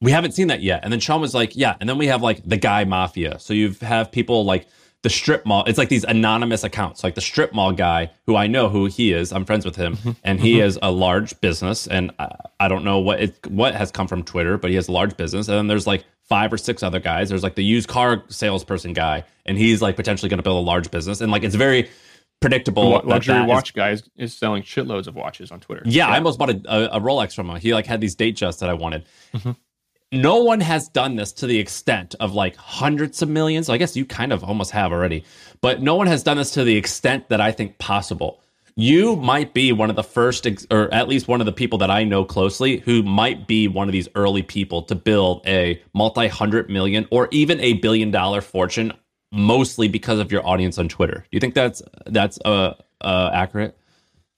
[0.00, 0.80] we haven't seen that yet.
[0.82, 1.76] And then Shaan was like, yeah.
[1.80, 3.38] And then we have like the guy mafia.
[3.38, 4.66] So you have people like
[5.02, 5.64] the strip mall.
[5.66, 9.12] It's like these anonymous accounts, like the strip mall guy who I know who he
[9.12, 9.32] is.
[9.32, 11.86] I'm friends with him, and he is a large business.
[11.86, 14.88] And I, I don't know what it what has come from Twitter, but he has
[14.88, 15.48] a large business.
[15.48, 17.28] And then there's like five or six other guys.
[17.28, 20.66] There's like the used car salesperson guy, and he's like potentially going to build a
[20.66, 21.20] large business.
[21.20, 21.88] And like it's very
[22.40, 22.92] predictable.
[22.92, 25.82] That luxury that is- watch guys is selling shitloads of watches on Twitter.
[25.86, 27.56] yeah, I almost bought a, a, Rolex from him.
[27.56, 29.06] He like had these Datejust that I wanted.
[29.34, 29.52] Mm-hmm.
[30.10, 33.68] No one has done this to the extent of like hundreds of millions.
[33.68, 35.24] I guess you kind of almost have already,
[35.60, 38.40] but no one has done this to the extent that I think possible.
[38.78, 41.90] You might be one of the first, or at least one of the people that
[41.90, 46.28] I know closely who might be one of these early people to build a multi
[46.28, 48.92] hundred million or even a billion dollar fortune,
[49.32, 51.16] mostly because of your audience on Twitter.
[51.16, 53.76] Do you think that's that's uh, uh, accurate?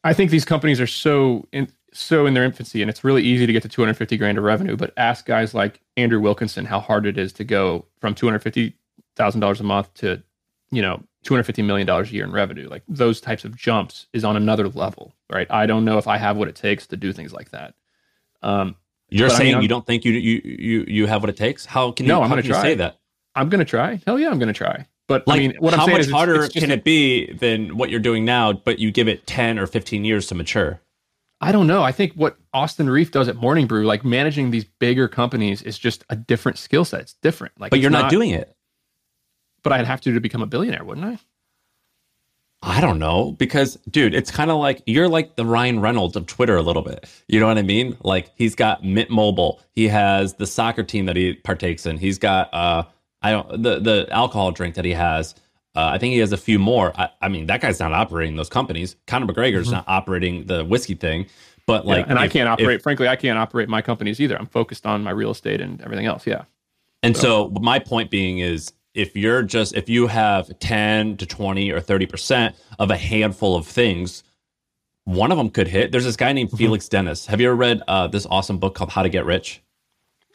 [0.04, 3.44] I think these companies are so in, so in their infancy, and it's really easy
[3.46, 4.74] to get to 250 grand of revenue.
[4.74, 8.74] But ask guys like Andrew Wilkinson how hard it is to go from 250
[9.16, 10.22] thousand dollars a month to
[10.70, 14.24] you know 250 million dollars a year in revenue like those types of jumps is
[14.24, 17.12] on another level right i don't know if i have what it takes to do
[17.12, 17.74] things like that
[18.42, 18.76] um,
[19.10, 21.66] you're saying I mean, you don't think you you you you have what it takes
[21.66, 22.62] how can you, no, I'm gonna try.
[22.62, 22.98] say that
[23.34, 25.90] i'm gonna try hell yeah i'm gonna try but like, I mean, what how I'm
[25.90, 28.52] much harder it's, it's can it be than what you're doing now?
[28.52, 30.80] But you give it ten or fifteen years to mature.
[31.40, 31.82] I don't know.
[31.82, 35.80] I think what Austin Rief does at Morning Brew, like managing these bigger companies, is
[35.80, 37.00] just a different skill set.
[37.00, 37.58] It's different.
[37.58, 38.54] Like, but you're not, not, doing it
[39.62, 41.18] but I'd have to to become a billionaire, wouldn't I?
[42.62, 46.26] I don't know because dude, it's kind of like you're like the Ryan Reynolds of
[46.26, 47.08] Twitter a little bit.
[47.26, 47.96] You know what I mean?
[48.02, 51.96] Like he's got Mint Mobile, he has the soccer team that he partakes in.
[51.96, 52.84] He's got uh
[53.22, 55.34] I don't the the alcohol drink that he has.
[55.76, 56.92] Uh, I think he has a few more.
[56.98, 58.96] I, I, mean, that guy's not operating those companies.
[59.06, 59.76] Conor McGregor's mm-hmm.
[59.76, 61.26] not operating the whiskey thing.
[61.64, 62.76] But like, yeah, and if, I can't operate.
[62.76, 64.36] If, frankly, I can't operate my companies either.
[64.36, 66.26] I'm focused on my real estate and everything else.
[66.26, 66.42] Yeah.
[67.04, 71.26] And so, so my point being is, if you're just if you have 10 to
[71.26, 74.24] 20 or 30% of a handful of things
[75.04, 75.92] one of them could hit.
[75.92, 76.58] There's this guy named mm-hmm.
[76.58, 77.26] felix dennis.
[77.26, 79.62] Have you ever read uh, this awesome book called how to get rich?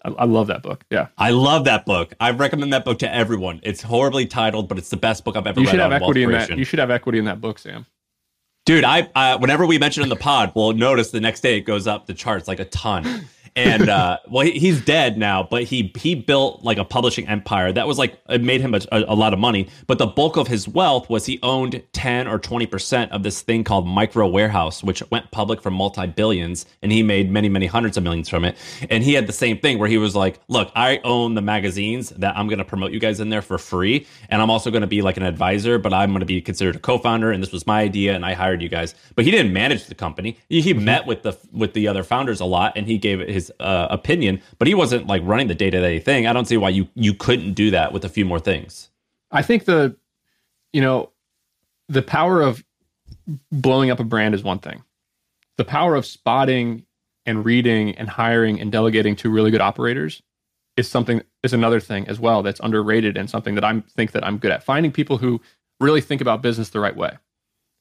[0.04, 0.84] I, I love that book.
[0.90, 1.08] Yeah.
[1.18, 2.14] I love that book.
[2.20, 3.60] I recommend that book to everyone.
[3.64, 6.24] It's horribly titled but it's the best book i've ever you read should have equity
[6.24, 6.58] in that.
[6.58, 7.86] You should have equity in that book sam.
[8.66, 11.62] Dude, I uh, whenever we mention in the pod, we'll notice the next day it
[11.62, 15.92] goes up the charts like a ton and uh, well, he's dead now, but he
[15.98, 19.34] he built like a publishing empire that was like it made him a, a, lot
[19.34, 19.70] of money.
[19.88, 23.42] But the bulk of his wealth was he owned ten or twenty percent of this
[23.42, 27.66] thing called Micro Warehouse, which went public for multi billions, and he made many many
[27.66, 28.58] hundreds of millions from it.
[28.90, 32.10] And he had the same thing where he was like, "Look, I own the magazines
[32.12, 34.82] that I'm going to promote you guys in there for free, and I'm also going
[34.82, 37.52] to be like an advisor, but I'm going to be considered a co-founder, and this
[37.52, 40.38] was my idea, and I hired you guys." But he didn't manage the company.
[40.50, 40.86] He, he mm-hmm.
[40.86, 43.88] met with the with the other founders a lot, and he gave his his uh,
[43.90, 46.28] opinion, but he wasn't like running the day to day thing.
[46.28, 48.90] I don't see why you you couldn't do that with a few more things.
[49.32, 49.96] I think the,
[50.74, 51.12] you know,
[51.90, 52.64] the power of
[53.52, 54.84] blowing up a brand is one thing.
[55.58, 56.86] The power of spotting
[57.26, 60.22] and reading and hiring and delegating to really good operators
[60.78, 64.26] is something is another thing as well that's underrated and something that I think that
[64.26, 64.64] I'm good at.
[64.64, 65.42] Finding people who
[65.80, 67.18] really think about business the right way.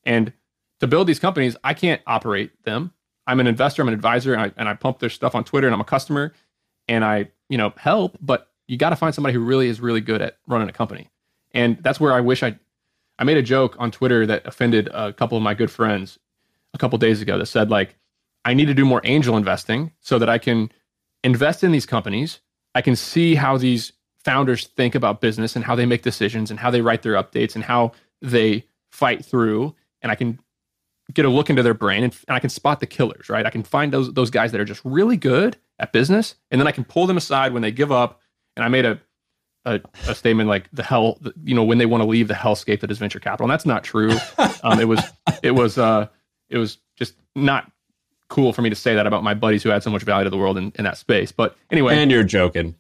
[0.05, 0.33] And
[0.81, 2.93] to build these companies, I can't operate them.
[3.27, 5.67] I'm an investor, I'm an advisor, and I, and I pump their stuff on Twitter,
[5.67, 6.33] and I'm a customer,
[6.89, 8.19] and I you know help.
[8.21, 11.09] But you got to find somebody who really is really good at running a company,
[11.53, 12.59] and that's where I wish I.
[13.17, 16.19] I made a joke on Twitter that offended a couple of my good friends
[16.75, 17.95] a couple days ago that said like,
[18.45, 20.73] I need to do more angel investing so that I can
[21.23, 22.41] invest in these companies.
[22.75, 23.93] I can see how these
[24.25, 27.55] founders think about business and how they make decisions and how they write their updates
[27.55, 30.39] and how they fight through and I can
[31.13, 33.45] get a look into their brain and, and, I can spot the killers, right?
[33.45, 36.67] I can find those those guys that are just really good at business, and then
[36.67, 38.21] I can pull them aside when they give up.
[38.57, 39.01] And I made a
[39.67, 42.81] a, a statement like the hell, you know, when they want to leave the hellscape
[42.81, 44.13] that is venture capital, and that's not true.
[44.63, 45.01] Um, it was
[45.43, 46.09] it was uh,
[46.49, 47.71] it was just not
[48.29, 50.31] cool for me to say that about my buddies who had so much value to
[50.31, 51.33] the world in, in that space.
[51.33, 52.75] But anyway, and you're joking.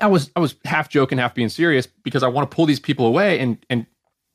[0.00, 2.78] I was I was half joking, half being serious because I want to pull these
[2.78, 3.86] people away and and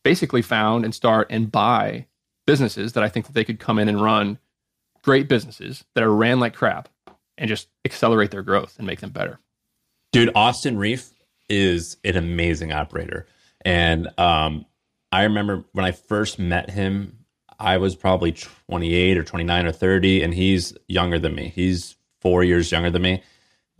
[0.03, 2.05] basically found and start and buy
[2.47, 4.39] businesses that I think that they could come in and run
[5.03, 6.89] great businesses that are ran like crap
[7.37, 9.39] and just accelerate their growth and make them better.
[10.11, 11.11] Dude, Austin Rief
[11.49, 13.27] is an amazing operator.
[13.63, 14.65] And um,
[15.11, 17.25] I remember when I first met him,
[17.59, 21.51] I was probably 28 or 29 or 30, and he's younger than me.
[21.53, 23.23] He's four years younger than me.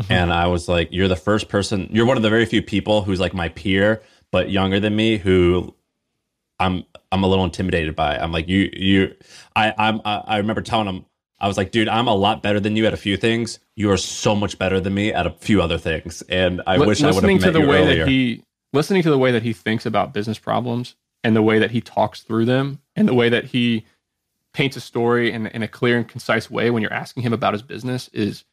[0.02, 0.14] Mm-hmm.
[0.14, 3.02] And I was like, You're the first person, you're one of the very few people
[3.02, 4.02] who's like my peer,
[4.32, 5.74] but younger than me, who
[6.60, 8.16] I'm I'm a little intimidated by.
[8.16, 8.22] It.
[8.22, 9.16] I'm like you you
[9.56, 11.06] I I'm I remember telling him
[11.40, 13.60] I was like, dude, I'm a lot better than you at a few things.
[13.76, 16.88] You are so much better than me at a few other things, and I L-
[16.88, 18.06] wish I would have met to the you way earlier.
[18.06, 18.44] That he,
[18.74, 21.82] listening to the way that he thinks about business problems and the way that he
[21.82, 23.86] talks through them and the way that he
[24.54, 27.54] paints a story in, in a clear and concise way when you're asking him about
[27.54, 28.44] his business is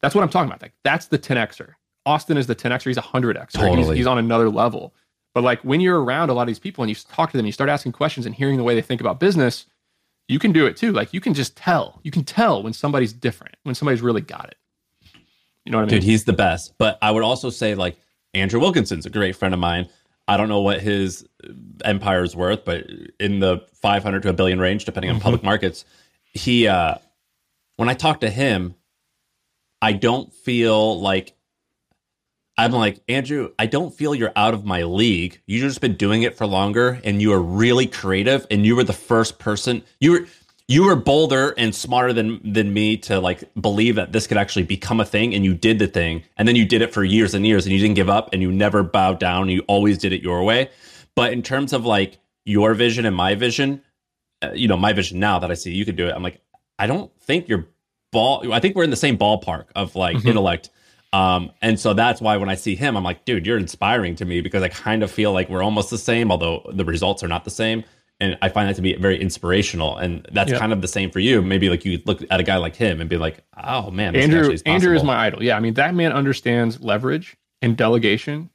[0.00, 0.62] that's what I'm talking about.
[0.62, 1.74] Like that's the 10xer.
[2.06, 2.84] Austin is the 10xer.
[2.84, 3.50] He's a 100xer.
[3.50, 3.76] Totally.
[3.76, 4.94] He's, he's on another level.
[5.34, 7.46] But like when you're around a lot of these people and you talk to them,
[7.46, 9.66] you start asking questions and hearing the way they think about business,
[10.28, 10.92] you can do it too.
[10.92, 12.00] Like you can just tell.
[12.02, 14.56] You can tell when somebody's different, when somebody's really got it.
[15.64, 16.00] You know what I mean?
[16.00, 16.74] Dude, he's the best.
[16.78, 17.96] But I would also say like
[18.34, 19.88] Andrew Wilkinson's a great friend of mine.
[20.28, 21.26] I don't know what his
[21.84, 22.86] empire is worth, but
[23.18, 25.24] in the 500 to a billion range, depending on mm-hmm.
[25.24, 25.84] public markets,
[26.22, 26.94] he, uh,
[27.76, 28.76] when I talk to him,
[29.82, 31.34] I don't feel like
[32.60, 35.40] I'm like, Andrew, I don't feel you're out of my league.
[35.46, 38.84] You've just been doing it for longer and you are really creative and you were
[38.84, 39.82] the first person.
[39.98, 40.26] You were
[40.68, 44.64] you were bolder and smarter than than me to like believe that this could actually
[44.64, 47.34] become a thing and you did the thing and then you did it for years
[47.34, 49.48] and years and you didn't give up and you never bowed down.
[49.48, 50.70] You always did it your way.
[51.16, 53.82] But in terms of like your vision and my vision,
[54.42, 56.40] uh, you know, my vision now that I see you could do it, I'm like,
[56.78, 57.66] I don't think you're
[58.12, 58.52] ball.
[58.52, 60.28] I think we're in the same ballpark of like mm-hmm.
[60.28, 60.70] intellect.
[61.12, 64.24] Um, and so that's why when I see him, I'm like, dude, you're inspiring to
[64.24, 67.28] me because I kind of feel like we're almost the same, although the results are
[67.28, 67.84] not the same.
[68.20, 69.96] And I find that to be very inspirational.
[69.96, 71.40] And that's kind of the same for you.
[71.40, 74.54] Maybe like you look at a guy like him and be like, oh man, Andrew,
[74.66, 75.42] Andrew is my idol.
[75.42, 75.56] Yeah.
[75.56, 78.50] I mean, that man understands leverage and delegation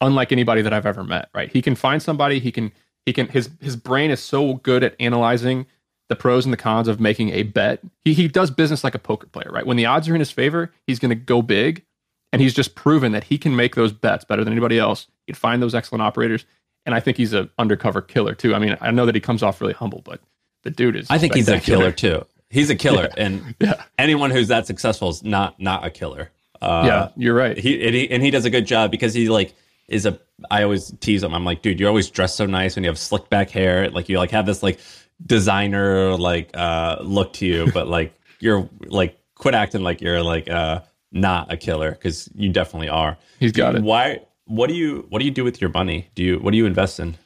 [0.00, 1.50] unlike anybody that I've ever met, right?
[1.50, 2.72] He can find somebody, he can,
[3.06, 5.66] he can, his, his brain is so good at analyzing
[6.08, 7.80] the pros and the cons of making a bet.
[8.04, 9.66] He, he does business like a poker player, right?
[9.66, 11.84] When the odds are in his favor, he's going to go big.
[12.32, 15.06] And he's just proven that he can make those bets better than anybody else.
[15.26, 16.46] He can find those excellent operators.
[16.86, 18.54] And I think he's an undercover killer too.
[18.54, 20.20] I mean, I know that he comes off really humble, but
[20.62, 21.08] the dude is.
[21.10, 22.24] I think he's a killer too.
[22.50, 23.24] He's a killer, yeah.
[23.24, 23.82] and yeah.
[23.98, 26.30] anyone who's that successful is not not a killer.
[26.60, 27.56] Uh, yeah, you're right.
[27.56, 29.54] He and, he and he does a good job because he like
[29.88, 30.18] is a.
[30.50, 31.34] I always tease him.
[31.34, 33.90] I'm like, dude, you're always dressed so nice when you have slick back hair.
[33.90, 34.80] Like you like have this like
[35.24, 40.48] designer like uh look to you, but like you're like quit acting like you're like
[40.48, 40.80] uh
[41.12, 43.16] not a killer because you definitely are.
[43.38, 43.82] He's got it.
[43.82, 44.20] Why?
[44.46, 46.08] What do you What do you do with your money?
[46.14, 47.16] Do you What do you invest in?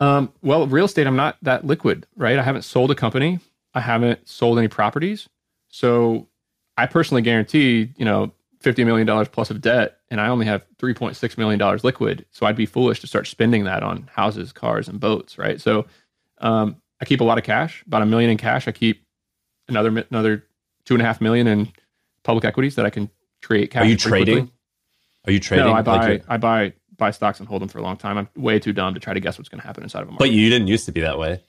[0.00, 1.06] Um, well, real estate.
[1.06, 2.38] I'm not that liquid, right?
[2.38, 3.40] I haven't sold a company.
[3.74, 5.28] I haven't sold any properties.
[5.68, 6.28] So
[6.76, 10.64] I personally guarantee, you know, fifty million dollars plus of debt, and I only have
[10.78, 12.24] three point six million dollars liquid.
[12.30, 15.60] So I'd be foolish to start spending that on houses, cars, and boats, right?
[15.60, 15.86] So
[16.38, 18.68] um, I keep a lot of cash, about a million in cash.
[18.68, 19.04] I keep
[19.68, 20.44] another another
[20.84, 21.72] two and a half million in
[22.28, 23.08] public equities that I can
[23.40, 23.84] create cash.
[23.84, 24.34] Are you trading?
[24.34, 24.52] Quickly.
[25.26, 25.64] Are you trading?
[25.64, 28.18] No, I buy like I buy buy stocks and hold them for a long time.
[28.18, 30.10] I'm way too dumb to try to guess what's going to happen inside of a
[30.10, 30.24] market.
[30.24, 31.40] But you didn't used to be that way.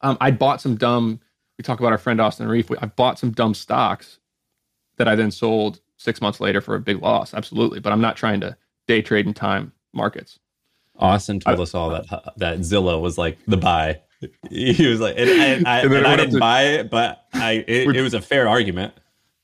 [0.00, 1.20] Um, I bought some dumb.
[1.58, 2.72] We talk about our friend Austin Rief.
[2.80, 4.18] I bought some dumb stocks
[4.96, 7.32] that I then sold six months later for a big loss.
[7.32, 8.56] Absolutely, but I'm not trying to
[8.88, 10.40] day trade in time markets.
[10.98, 12.06] Austin told I, us all that
[12.38, 14.00] that Zillow was like the buy.
[14.50, 17.94] he was like, and, and I, and I didn't to, buy it, but I it,
[17.94, 18.94] it, was a fair argument.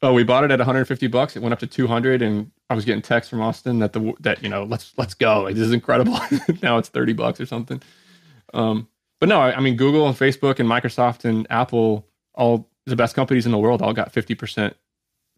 [0.01, 1.35] Oh, we bought it at 150 bucks.
[1.35, 4.43] It went up to 200, and I was getting texts from Austin that the that
[4.43, 5.43] you know let's let's go.
[5.43, 6.19] Like, this is incredible.
[6.63, 7.83] now it's 30 bucks or something.
[8.55, 8.89] Um,
[9.21, 13.17] but no, I, I mean Google and Facebook and Microsoft and Apple, all the best
[13.17, 14.77] companies in the world, all got 50 percent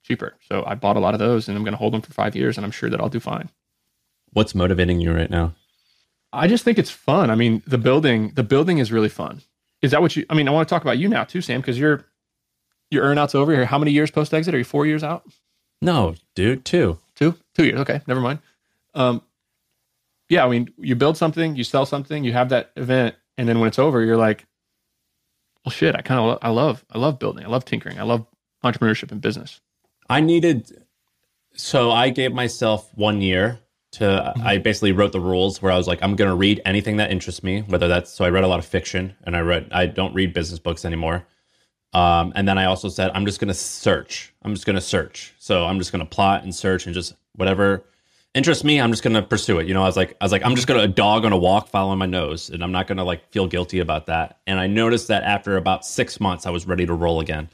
[0.02, 0.34] cheaper.
[0.48, 2.36] So I bought a lot of those, and I'm going to hold them for five
[2.36, 3.48] years, and I'm sure that I'll do fine.
[4.32, 5.54] What's motivating you right now?
[6.32, 7.30] I just think it's fun.
[7.30, 9.42] I mean, the building, the building is really fun.
[9.82, 10.26] Is that what you?
[10.28, 12.04] I mean, I want to talk about you now too, Sam, because you're
[12.90, 13.64] your earnouts over here.
[13.64, 14.54] How many years post exit?
[14.54, 15.24] Are you four years out?
[15.82, 17.80] No, dude, two, two, two years.
[17.80, 18.40] Okay, never mind.
[18.94, 19.22] Um,
[20.28, 23.58] yeah, I mean, you build something, you sell something, you have that event, and then
[23.58, 24.46] when it's over, you're like,
[25.64, 25.94] well, shit.
[25.94, 27.44] I kind of, I love, I love building.
[27.44, 27.98] I love tinkering.
[27.98, 28.26] I love
[28.64, 29.60] entrepreneurship and business.
[30.08, 30.84] I needed,
[31.54, 33.60] so I gave myself one year
[33.92, 34.46] to mm-hmm.
[34.46, 37.10] I basically wrote the rules where I was like I'm going to read anything that
[37.10, 39.86] interests me whether that's so I read a lot of fiction and I read I
[39.86, 41.26] don't read business books anymore
[41.92, 44.32] um, and then I also said I'm just going to search.
[44.42, 45.34] I'm just going to search.
[45.38, 47.84] So I'm just going to plot and search and just whatever
[48.32, 49.66] interests me I'm just going to pursue it.
[49.66, 51.32] You know I was like I was like I'm just going to a dog on
[51.32, 54.38] a walk following my nose and I'm not going to like feel guilty about that.
[54.46, 57.48] And I noticed that after about 6 months I was ready to roll again.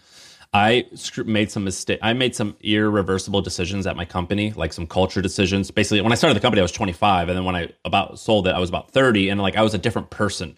[0.53, 0.87] I
[1.24, 1.99] made some mistake.
[2.03, 5.70] I made some irreversible decisions at my company, like some culture decisions.
[5.70, 8.47] Basically, when I started the company, I was 25, and then when I about sold
[8.47, 10.57] it, I was about 30, and like I was a different person,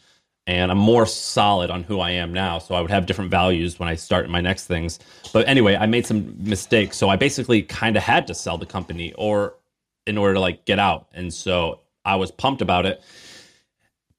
[0.49, 2.59] and I'm more solid on who I am now.
[2.59, 4.99] So I would have different values when I start my next things.
[5.31, 8.67] But anyway, I made some mistakes, so I basically kind of had to sell the
[8.67, 9.57] company, or
[10.07, 13.03] in order to like get out, and so I was pumped about it.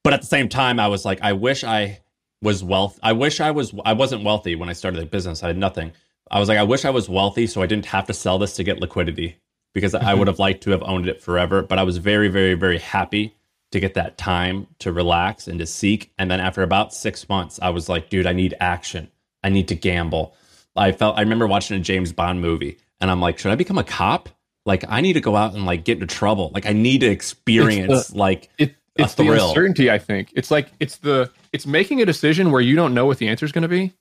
[0.03, 1.99] But at the same time, I was like, I wish I
[2.43, 2.99] was wealth.
[3.01, 3.73] I wish I was.
[3.83, 5.41] I wasn't wealthy when I started the business.
[5.41, 5.91] I had nothing.
[6.29, 8.55] I was like, I wish I was wealthy so I didn't have to sell this
[8.57, 9.37] to get liquidity
[9.73, 10.05] because mm-hmm.
[10.05, 11.63] I would have liked to have owned it forever.
[11.63, 13.33] But I was very, very, very happy
[13.71, 16.11] to get that time to relax and to seek.
[16.17, 19.11] And then after about six months, I was like, dude, I need action.
[19.43, 20.35] I need to gamble.
[20.75, 21.17] I felt.
[21.17, 24.29] I remember watching a James Bond movie, and I'm like, should I become a cop?
[24.65, 26.51] Like, I need to go out and like get into trouble.
[26.53, 29.89] Like, I need to experience the, like it, it's the uncertainty.
[29.89, 33.17] I think it's like it's the it's making a decision where you don't know what
[33.17, 33.93] the answer is going to be,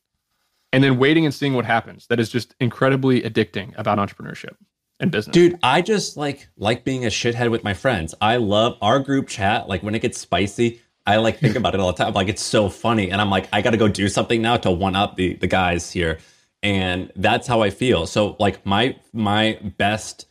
[0.73, 2.07] and then waiting and seeing what happens.
[2.09, 4.57] That is just incredibly addicting about entrepreneurship.
[5.01, 5.33] And business.
[5.33, 8.15] Dude, I just like like being a shithead with my friends.
[8.21, 9.69] I love our group chat.
[9.69, 12.13] Like when it gets spicy, I like think about it all the time.
[12.13, 14.71] Like it's so funny, and I'm like, I got to go do something now to
[14.71, 16.19] one up the the guys here,
[16.63, 18.07] and that's how I feel.
[18.07, 20.27] So like my my best,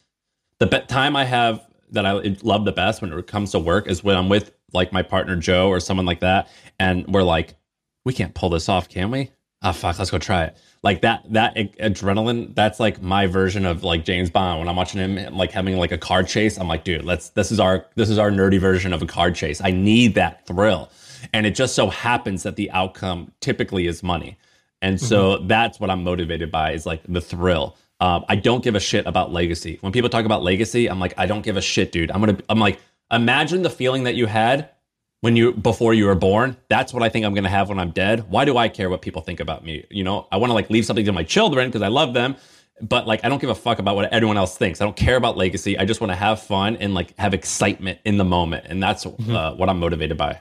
[0.60, 3.88] the be- time I have that I love the best when it comes to work
[3.88, 6.50] is when I'm with like my partner Joe or someone like that,
[6.80, 7.56] and we're like,
[8.06, 9.32] we can't pull this off, can we?
[9.64, 10.58] Ah, oh, fuck, let's go try it.
[10.84, 14.60] Like that that adrenaline that's like my version of like james bond.
[14.60, 17.52] When i'm watching him like having like a car chase i'm like dude let's this
[17.52, 19.60] is our this is our nerdy version of a car chase.
[19.64, 20.90] I need that thrill.
[21.34, 24.38] And it just so happens that the outcome typically is money.
[24.84, 25.48] And so mm-hmm.
[25.48, 27.76] that's what i'm motivated by is like the thrill.
[28.00, 29.80] Um, i don't give a shit about legacy.
[29.82, 32.12] When people talk about legacy i'm like i don't give a shit dude.
[32.12, 32.80] I'm gonna i'm like
[33.12, 34.70] imagine the feeling that you had
[35.22, 37.80] when you before you were born that's what i think i'm going to have when
[37.80, 38.30] i'm dead.
[38.30, 39.86] Why do i care what people think about me?
[39.90, 42.36] You know i want to like leave something to my children because i love them
[42.82, 44.82] but like i don't give a fuck about what everyone else thinks.
[44.82, 45.78] I don't care about legacy.
[45.78, 49.06] I just want to have fun and like have excitement in the moment and that's
[49.06, 49.36] mm-hmm.
[49.36, 50.40] uh, what i'm motivated by.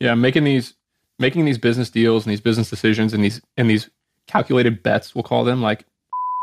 [0.00, 0.74] Yeah making these
[1.18, 3.88] making these business deals and these business decisions and these and these
[4.26, 5.84] calculated bets we'll call them like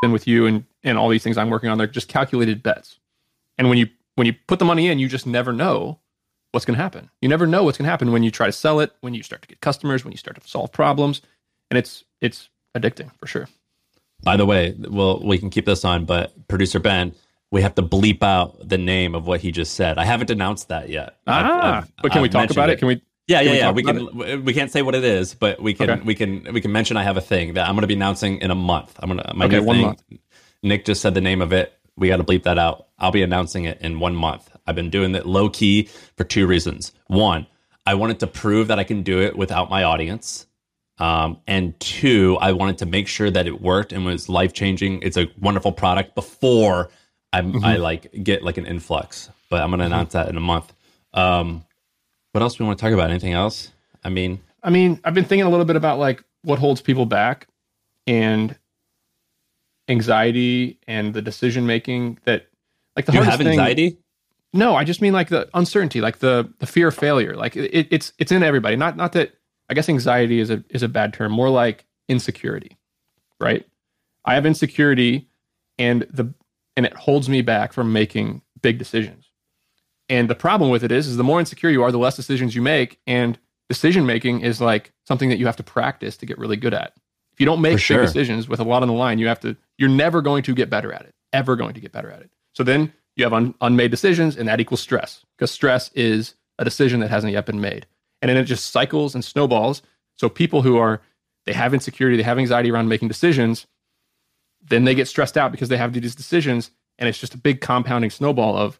[0.03, 2.99] and with you and and all these things i'm working on they're just calculated bets.
[3.57, 5.99] And when you when you put the money in you just never know
[6.51, 7.09] what's going to happen.
[7.21, 9.23] You never know what's going to happen when you try to sell it, when you
[9.23, 11.21] start to get customers, when you start to solve problems,
[11.69, 13.47] and it's it's addicting for sure.
[14.23, 17.13] By the way, well, we can keep this on, but producer Ben,
[17.51, 19.97] we have to bleep out the name of what he just said.
[19.97, 21.15] I haven't announced that yet.
[21.25, 22.73] Ah, I've, I've, but can I've we talk about it?
[22.73, 22.79] it?
[22.79, 23.01] Can we?
[23.27, 23.71] Yeah, yeah, yeah.
[23.71, 24.43] We, we can.
[24.43, 25.89] We can't say what it is, but we can.
[25.89, 26.01] Okay.
[26.01, 26.53] We can.
[26.53, 28.55] We can mention I have a thing that I'm going to be announcing in a
[28.55, 28.95] month.
[28.99, 29.85] I'm gonna my okay, new one thing.
[29.85, 30.03] Month.
[30.63, 31.73] Nick just said the name of it.
[31.95, 32.87] We got to bleep that out.
[32.97, 34.49] I'll be announcing it in one month.
[34.69, 36.93] I've been doing it low key for two reasons.
[37.07, 37.47] One,
[37.85, 40.45] I wanted to prove that I can do it without my audience.
[40.99, 45.01] Um, and two, I wanted to make sure that it worked and was life changing.
[45.01, 46.89] It's a wonderful product before
[47.33, 47.65] I, mm-hmm.
[47.65, 49.29] I like get like an influx.
[49.49, 49.93] But I'm going to mm-hmm.
[49.93, 50.71] announce that in a month.
[51.13, 51.65] Um,
[52.31, 53.09] what else do we want to talk about?
[53.09, 53.71] Anything else?
[54.03, 57.05] I mean, I mean, I've been thinking a little bit about like what holds people
[57.05, 57.47] back
[58.05, 58.55] and
[59.87, 62.47] anxiety and the decision making that
[62.95, 63.91] like the you have anxiety.
[63.91, 63.99] Thing,
[64.53, 67.35] no, I just mean like the uncertainty, like the the fear of failure.
[67.35, 68.75] Like it, it's it's in everybody.
[68.75, 69.33] Not not that
[69.69, 71.31] I guess anxiety is a is a bad term.
[71.31, 72.77] More like insecurity,
[73.39, 73.65] right?
[74.25, 75.29] I have insecurity,
[75.77, 76.33] and the
[76.75, 79.29] and it holds me back from making big decisions.
[80.09, 82.55] And the problem with it is, is the more insecure you are, the less decisions
[82.55, 82.99] you make.
[83.05, 83.37] And
[83.69, 86.93] decision making is like something that you have to practice to get really good at.
[87.33, 87.99] If you don't make sure.
[87.99, 89.55] big decisions with a lot on the line, you have to.
[89.77, 91.13] You're never going to get better at it.
[91.31, 92.31] Ever going to get better at it.
[92.53, 96.63] So then you have un- unmade decisions, and that equals stress because stress is a
[96.65, 97.85] decision that hasn't yet been made.
[98.21, 99.81] And then it just cycles and snowballs.
[100.15, 101.01] So people who are,
[101.45, 103.67] they have insecurity, they have anxiety around making decisions,
[104.61, 106.71] then they get stressed out because they have these decisions.
[106.97, 108.79] And it's just a big compounding snowball of,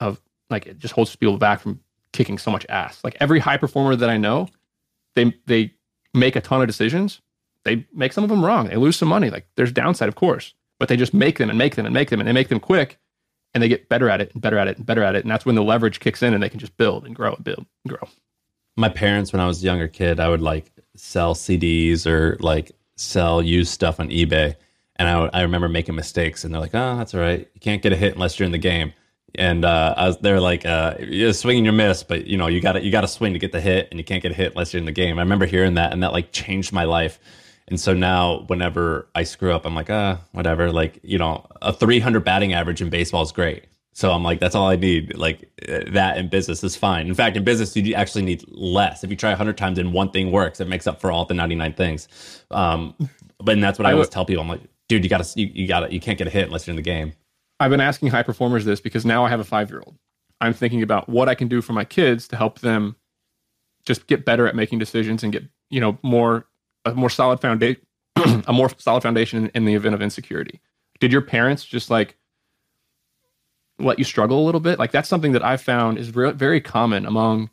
[0.00, 1.80] of like, it just holds people back from
[2.12, 3.02] kicking so much ass.
[3.04, 4.48] Like every high performer that I know,
[5.14, 5.74] they, they
[6.12, 7.20] make a ton of decisions.
[7.62, 8.66] They make some of them wrong.
[8.66, 9.30] They lose some money.
[9.30, 12.10] Like there's downside, of course, but they just make them and make them and make
[12.10, 12.98] them and they make them quick
[13.56, 15.24] and they get better at it and better at it and better at it.
[15.24, 17.42] And that's when the leverage kicks in and they can just build and grow and
[17.42, 18.06] build and grow.
[18.76, 22.72] My parents, when I was a younger kid, I would like sell CDs or like
[22.96, 24.56] sell used stuff on eBay.
[24.96, 27.48] And I, I remember making mistakes and they're like, oh, that's all right.
[27.54, 28.92] You can't get a hit unless you're in the game.
[29.36, 32.60] And uh, I was, they're like, uh, you're swinging your miss, but you know, you
[32.60, 34.34] got to, you got to swing to get the hit and you can't get a
[34.34, 35.18] hit unless you're in the game.
[35.18, 37.18] I remember hearing that and that like changed my life
[37.68, 40.70] and so now, whenever I screw up, I'm like, ah, whatever.
[40.70, 43.64] Like, you know, a 300 batting average in baseball is great.
[43.92, 45.16] So I'm like, that's all I need.
[45.16, 47.08] Like that in business is fine.
[47.08, 49.02] In fact, in business, you actually need less.
[49.02, 51.34] If you try 100 times and one thing works, it makes up for all the
[51.34, 52.44] 99 things.
[52.50, 52.94] Um,
[53.38, 54.42] but that's what I, I always tell people.
[54.42, 56.72] I'm like, dude, you gotta, you, you gotta, you can't get a hit unless you're
[56.72, 57.14] in the game.
[57.58, 59.96] I've been asking high performers this because now I have a five year old.
[60.40, 62.96] I'm thinking about what I can do for my kids to help them
[63.86, 66.46] just get better at making decisions and get, you know, more
[66.86, 67.82] a more solid foundation,
[68.46, 70.60] a more solid foundation in the event of insecurity.
[71.00, 72.16] Did your parents just like
[73.78, 74.78] let you struggle a little bit?
[74.78, 77.50] Like that's something that I've found is re- very common among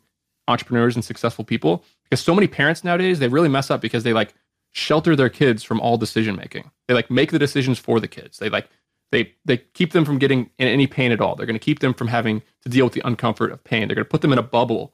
[0.48, 4.12] entrepreneurs and successful people because so many parents nowadays they really mess up because they
[4.12, 4.34] like
[4.72, 6.70] shelter their kids from all decision making.
[6.88, 8.38] They like make the decisions for the kids.
[8.38, 8.68] They like
[9.12, 11.36] they they keep them from getting in any pain at all.
[11.36, 13.88] They're going to keep them from having to deal with the uncomfort of pain.
[13.88, 14.92] They're going to put them in a bubble.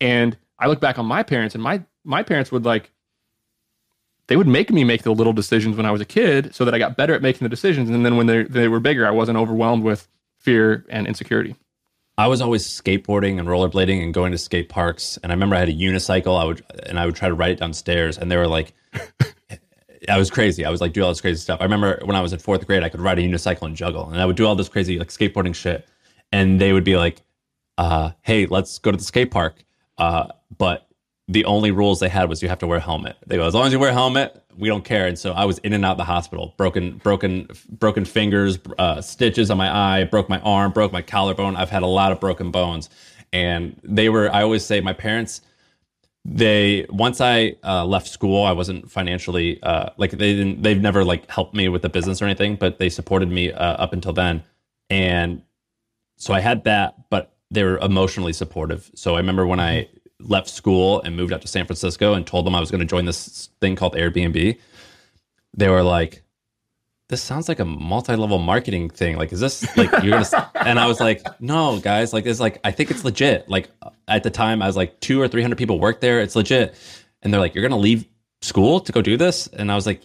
[0.00, 2.90] And I look back on my parents and my my parents would like
[4.28, 6.74] they would make me make the little decisions when I was a kid so that
[6.74, 7.90] I got better at making the decisions.
[7.90, 10.08] And then when they, they were bigger, I wasn't overwhelmed with
[10.38, 11.56] fear and insecurity.
[12.18, 15.18] I was always skateboarding and rollerblading and going to skate parks.
[15.22, 16.40] And I remember I had a unicycle.
[16.40, 18.74] I would and I would try to ride it downstairs, and they were like,
[20.08, 20.64] I was crazy.
[20.64, 21.60] I was like do all this crazy stuff.
[21.60, 24.10] I remember when I was in fourth grade, I could ride a unicycle and juggle,
[24.10, 25.88] and I would do all this crazy like skateboarding shit.
[26.30, 27.22] And they would be like,
[27.78, 29.64] uh, "Hey, let's go to the skate park."
[29.96, 30.86] Uh, but
[31.32, 33.16] the only rules they had was you have to wear a helmet.
[33.26, 35.06] They go, as long as you wear a helmet, we don't care.
[35.06, 39.00] And so I was in and out of the hospital, broken, broken, broken fingers, uh,
[39.00, 41.56] stitches on my eye, broke my arm, broke my collarbone.
[41.56, 42.90] I've had a lot of broken bones,
[43.32, 44.32] and they were.
[44.32, 45.40] I always say my parents
[46.24, 50.62] they once I uh, left school, I wasn't financially uh, like they didn't.
[50.62, 53.74] They've never like helped me with the business or anything, but they supported me uh,
[53.74, 54.44] up until then,
[54.88, 55.42] and
[56.16, 57.10] so I had that.
[57.10, 58.90] But they were emotionally supportive.
[58.94, 59.88] So I remember when I
[60.22, 62.86] left school and moved out to San Francisco and told them I was going to
[62.86, 64.58] join this thing called Airbnb.
[65.54, 66.22] They were like,
[67.08, 69.16] this sounds like a multi-level marketing thing.
[69.16, 70.50] Like, is this like you're gonna?
[70.54, 72.14] and I was like, no, guys.
[72.14, 73.48] Like, it's like I think it's legit.
[73.50, 73.68] Like
[74.08, 76.20] at the time, I was like two or three hundred people work there.
[76.20, 76.74] It's legit.
[77.20, 78.06] And they're like, you're gonna leave
[78.40, 79.46] school to go do this?
[79.48, 80.00] And I was like,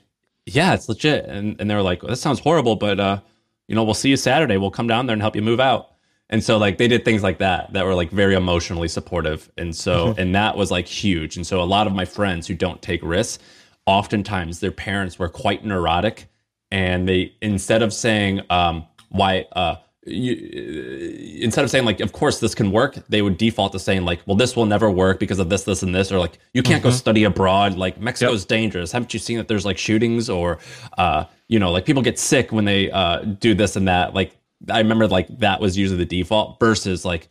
[0.45, 1.25] yeah, it's legit.
[1.25, 3.21] And and they were like, well, this sounds horrible, but uh,
[3.69, 4.57] you know, we'll see you Saturday.
[4.57, 5.91] We'll come down there and help you move out.
[6.29, 9.49] And so like they did things like that that were like very emotionally supportive.
[9.57, 11.37] And so and that was like huge.
[11.37, 13.41] And so a lot of my friends who don't take risks,
[13.85, 16.27] oftentimes their parents were quite neurotic.
[16.69, 22.39] And they instead of saying um, why uh, you, instead of saying like of course
[22.39, 25.39] this can work they would default to saying like well this will never work because
[25.39, 27.77] of this this and this or like you can't go study abroad.
[27.77, 28.91] Like mexico's dangerous.
[28.91, 30.59] Haven't you seen that there's like shootings or
[30.97, 34.13] uh, you know like people get sick when they uh, do this and that?
[34.13, 34.37] Like
[34.71, 37.29] i remember like that was usually the default versus like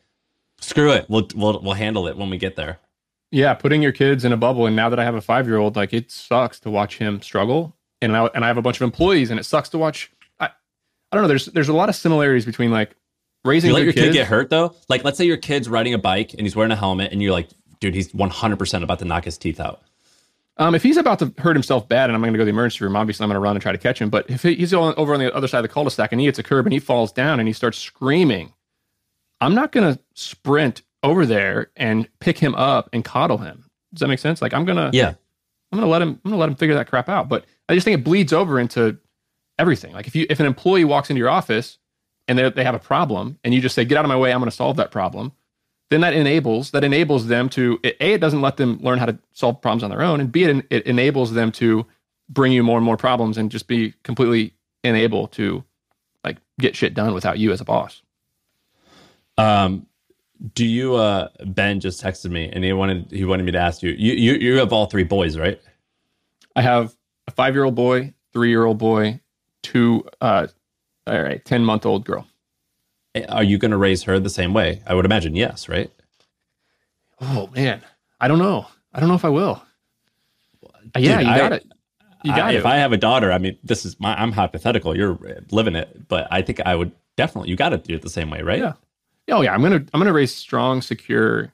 [0.61, 2.79] screw it we'll we'll, we'll handle it when we get there
[3.31, 5.59] Yeah, putting your kids in a bubble, and now that I have a five year
[5.59, 8.77] old, like it sucks to watch him struggle, and I and I have a bunch
[8.77, 10.11] of employees, and it sucks to watch.
[10.39, 10.51] I, I
[11.13, 11.29] don't know.
[11.29, 12.95] There's there's a lot of similarities between like
[13.45, 15.99] raising you let your kid get hurt though like let's say your kid's riding a
[15.99, 17.49] bike and he's wearing a helmet and you're like
[17.81, 19.83] dude he's 100% about to knock his teeth out
[20.59, 22.51] Um, if he's about to hurt himself bad, and I'm going to go to the
[22.51, 24.09] emergency room, obviously I'm going to run and try to catch him.
[24.09, 26.43] But if he's over on the other side of the cul-de-sac and he hits a
[26.43, 28.55] curb and he falls down and he starts screaming,
[29.41, 33.69] I'm not going to sprint over there and pick him up and coddle him.
[33.93, 34.43] Does that make sense?
[34.43, 35.15] Like I'm gonna, yeah
[35.73, 37.29] I'm gonna let him, I'm gonna let him figure that crap out.
[37.29, 38.99] But I just think it bleeds over into
[39.59, 39.93] everything.
[39.93, 41.79] Like if you, if an employee walks into your office
[42.29, 44.33] and they they have a problem, and you just say, "Get out of my way,
[44.33, 45.33] I'm going to solve that problem,"
[45.91, 49.19] then that enables that enables them to a it doesn't let them learn how to
[49.33, 51.87] solve problems on their own, and b it, it enables them to
[52.29, 54.53] bring you more and more problems and just be completely
[54.85, 55.63] unable to
[56.25, 58.03] like get shit done without you as a boss.
[59.39, 59.87] Um,
[60.55, 63.83] do you uh Ben just texted me and he wanted he wanted me to ask
[63.83, 63.91] you.
[63.93, 65.61] You you you have all three boys, right?
[66.55, 69.21] I have a five year old boy, three year old boy,
[69.63, 70.47] two uh,
[71.07, 72.27] all right, ten month old girl.
[73.25, 74.83] Are you going to raise her the same way?
[74.87, 75.91] I would imagine yes, right?
[77.21, 77.83] Oh man,
[78.21, 78.67] I don't know.
[78.93, 79.63] I don't know if I will.
[80.65, 81.67] Uh, yeah, Dude, you I- got it.
[82.25, 82.57] You got I- it.
[82.57, 84.97] If I have a daughter, I mean, this is my I'm hypothetical.
[84.97, 85.19] You're
[85.51, 88.31] living it, but I think I would definitely you got to do it the same
[88.31, 88.59] way, right?
[88.59, 88.73] Yeah.
[89.29, 91.53] Oh yeah, I'm gonna I'm gonna raise strong, secure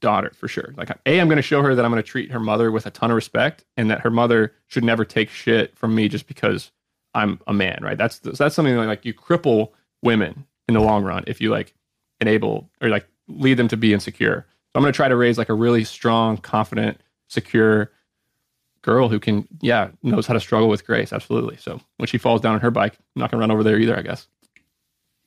[0.00, 0.74] daughter for sure.
[0.76, 3.10] Like a, I'm gonna show her that I'm gonna treat her mother with a ton
[3.10, 6.70] of respect, and that her mother should never take shit from me just because
[7.14, 7.78] I'm a man.
[7.82, 7.96] Right?
[7.98, 9.70] That's that's something that, like you cripple
[10.02, 11.74] women in the long run if you like
[12.20, 14.46] enable or like lead them to be insecure.
[14.48, 17.90] So I'm gonna try to raise like a really strong, confident, secure
[18.82, 21.12] girl who can yeah knows how to struggle with grace.
[21.12, 21.56] Absolutely.
[21.56, 23.96] So when she falls down on her bike, I'm not gonna run over there either.
[23.98, 24.26] I guess.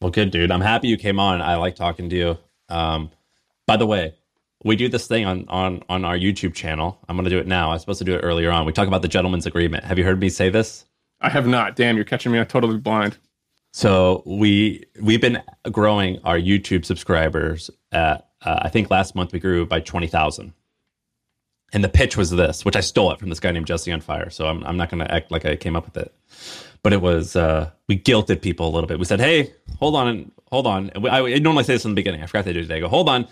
[0.01, 0.51] Well, good, dude.
[0.51, 1.41] I'm happy you came on.
[1.41, 2.37] I like talking to you.
[2.69, 3.11] Um,
[3.65, 4.13] by the way,
[4.63, 6.99] we do this thing on on on our YouTube channel.
[7.07, 7.69] I'm going to do it now.
[7.69, 8.65] I was supposed to do it earlier on.
[8.65, 9.83] We talk about the gentleman's agreement.
[9.83, 10.85] Have you heard me say this?
[11.21, 11.75] I have not.
[11.75, 13.17] Damn, you're catching me I'm totally blind.
[13.75, 19.39] So we we've been growing our YouTube subscribers at uh, I think last month we
[19.41, 20.53] grew by twenty thousand.
[21.73, 23.99] And the pitch was this, which I stole it from this guy named Jesse on
[23.99, 24.29] Fire.
[24.29, 26.15] So I'm I'm not going to act like I came up with it,
[26.83, 28.97] but it was uh, we guilted people a little bit.
[28.97, 32.23] We said, "Hey, hold on, hold on." I, I normally say this in the beginning.
[32.23, 32.77] I forgot to do it today.
[32.77, 33.27] I go, hold on.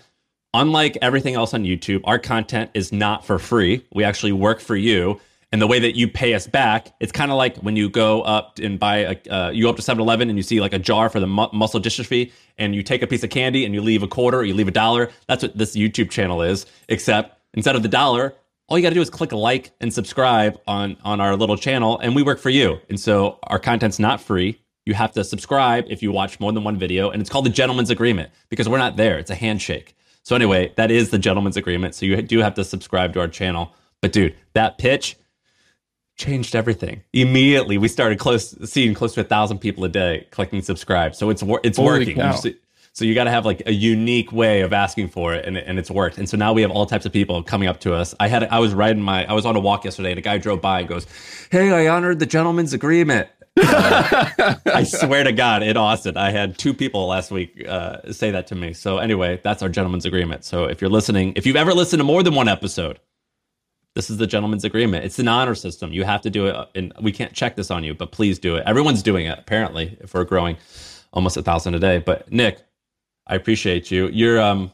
[0.52, 3.82] Unlike everything else on YouTube, our content is not for free.
[3.94, 5.22] We actually work for you.
[5.54, 8.22] And the way that you pay us back, it's kind of like when you go
[8.22, 10.72] up and buy a, uh, you go up to 7 Eleven and you see like
[10.72, 13.72] a jar for the mu- muscle dystrophy and you take a piece of candy and
[13.72, 15.12] you leave a quarter or you leave a dollar.
[15.28, 18.34] That's what this YouTube channel is, except instead of the dollar,
[18.66, 22.00] all you got to do is click like and subscribe on, on our little channel
[22.00, 22.80] and we work for you.
[22.88, 24.60] And so our content's not free.
[24.86, 27.10] You have to subscribe if you watch more than one video.
[27.10, 29.20] And it's called the gentleman's agreement because we're not there.
[29.20, 29.94] It's a handshake.
[30.24, 31.94] So anyway, that is the gentleman's agreement.
[31.94, 33.72] So you do have to subscribe to our channel.
[34.00, 35.16] But dude, that pitch
[36.16, 37.02] changed everything.
[37.12, 41.14] Immediately, we started close seeing close to a thousand people a day clicking subscribe.
[41.14, 42.16] So it's it's Holy working.
[42.16, 42.40] cow.
[42.92, 45.80] So you got to have like a unique way of asking for it, and, and
[45.80, 46.16] it's worked.
[46.16, 48.14] And so now we have all types of people coming up to us.
[48.20, 50.38] I had I was riding my I was on a walk yesterday, and a guy
[50.38, 51.06] drove by and goes,
[51.50, 53.28] "Hey, I honored the gentleman's agreement."
[53.60, 58.30] Uh, I swear to God, in Austin, I had two people last week uh, say
[58.30, 58.72] that to me.
[58.72, 60.44] So anyway, that's our gentleman's agreement.
[60.44, 63.00] So if you're listening, if you've ever listened to more than one episode,
[63.94, 65.04] this is the gentleman's agreement.
[65.04, 65.92] It's an honor system.
[65.92, 68.56] You have to do it, and we can't check this on you, but please do
[68.56, 68.64] it.
[68.66, 69.96] Everyone's doing it apparently.
[70.00, 70.56] If we're growing
[71.12, 72.58] almost a thousand a day, but Nick,
[73.26, 74.08] I appreciate you.
[74.08, 74.72] You're um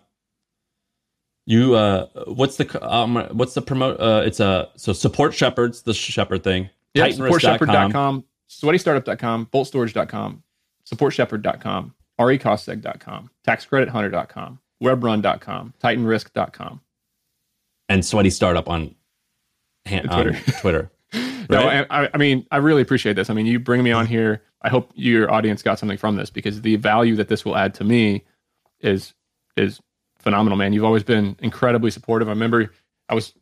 [1.46, 5.94] you uh what's the um what's the promote uh it's a so support shepherds the
[5.94, 10.42] shepherd thing yeah supportshepherd.com sweatystartup.com boltstorage.com
[10.86, 16.80] supportshepherd.com recostseg.com taxcredithunter.com webrun.com titanrisk.com
[17.90, 18.94] and sweaty startup on,
[19.87, 20.39] on Twitter.
[20.61, 20.91] Twitter.
[21.51, 21.59] Right?
[21.59, 23.28] No, I, I mean, I really appreciate this.
[23.28, 24.41] I mean, you bring me on here.
[24.62, 27.74] I hope your audience got something from this because the value that this will add
[27.74, 28.22] to me
[28.78, 29.14] is
[29.57, 29.81] is
[30.20, 30.72] phenomenal, man.
[30.72, 32.28] You've always been incredibly supportive.
[32.28, 32.72] I remember
[33.09, 33.33] I was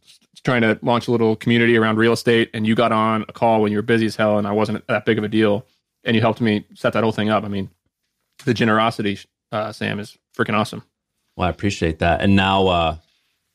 [0.43, 3.61] trying to launch a little community around real estate, and you got on a call
[3.61, 5.67] when you were busy as hell, and I wasn't that big of a deal,
[6.05, 7.45] and you helped me set that whole thing up.
[7.45, 7.69] I mean,
[8.45, 9.19] the generosity,
[9.53, 10.83] uh, Sam, is freaking awesome.
[11.37, 12.21] Well, I appreciate that.
[12.21, 12.97] And now, uh,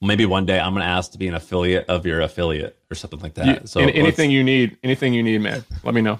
[0.03, 2.95] maybe one day I'm going to ask to be an affiliate of your affiliate or
[2.95, 3.45] something like that.
[3.45, 6.19] You, so anything you need, anything you need, man, let me know.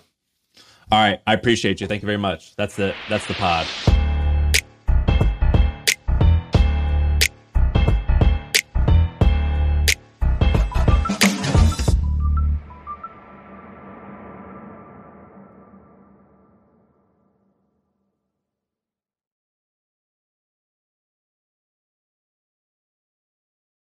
[0.91, 1.87] All right, I appreciate you.
[1.87, 2.55] Thank you very much.
[2.55, 3.67] That's the that's the pod.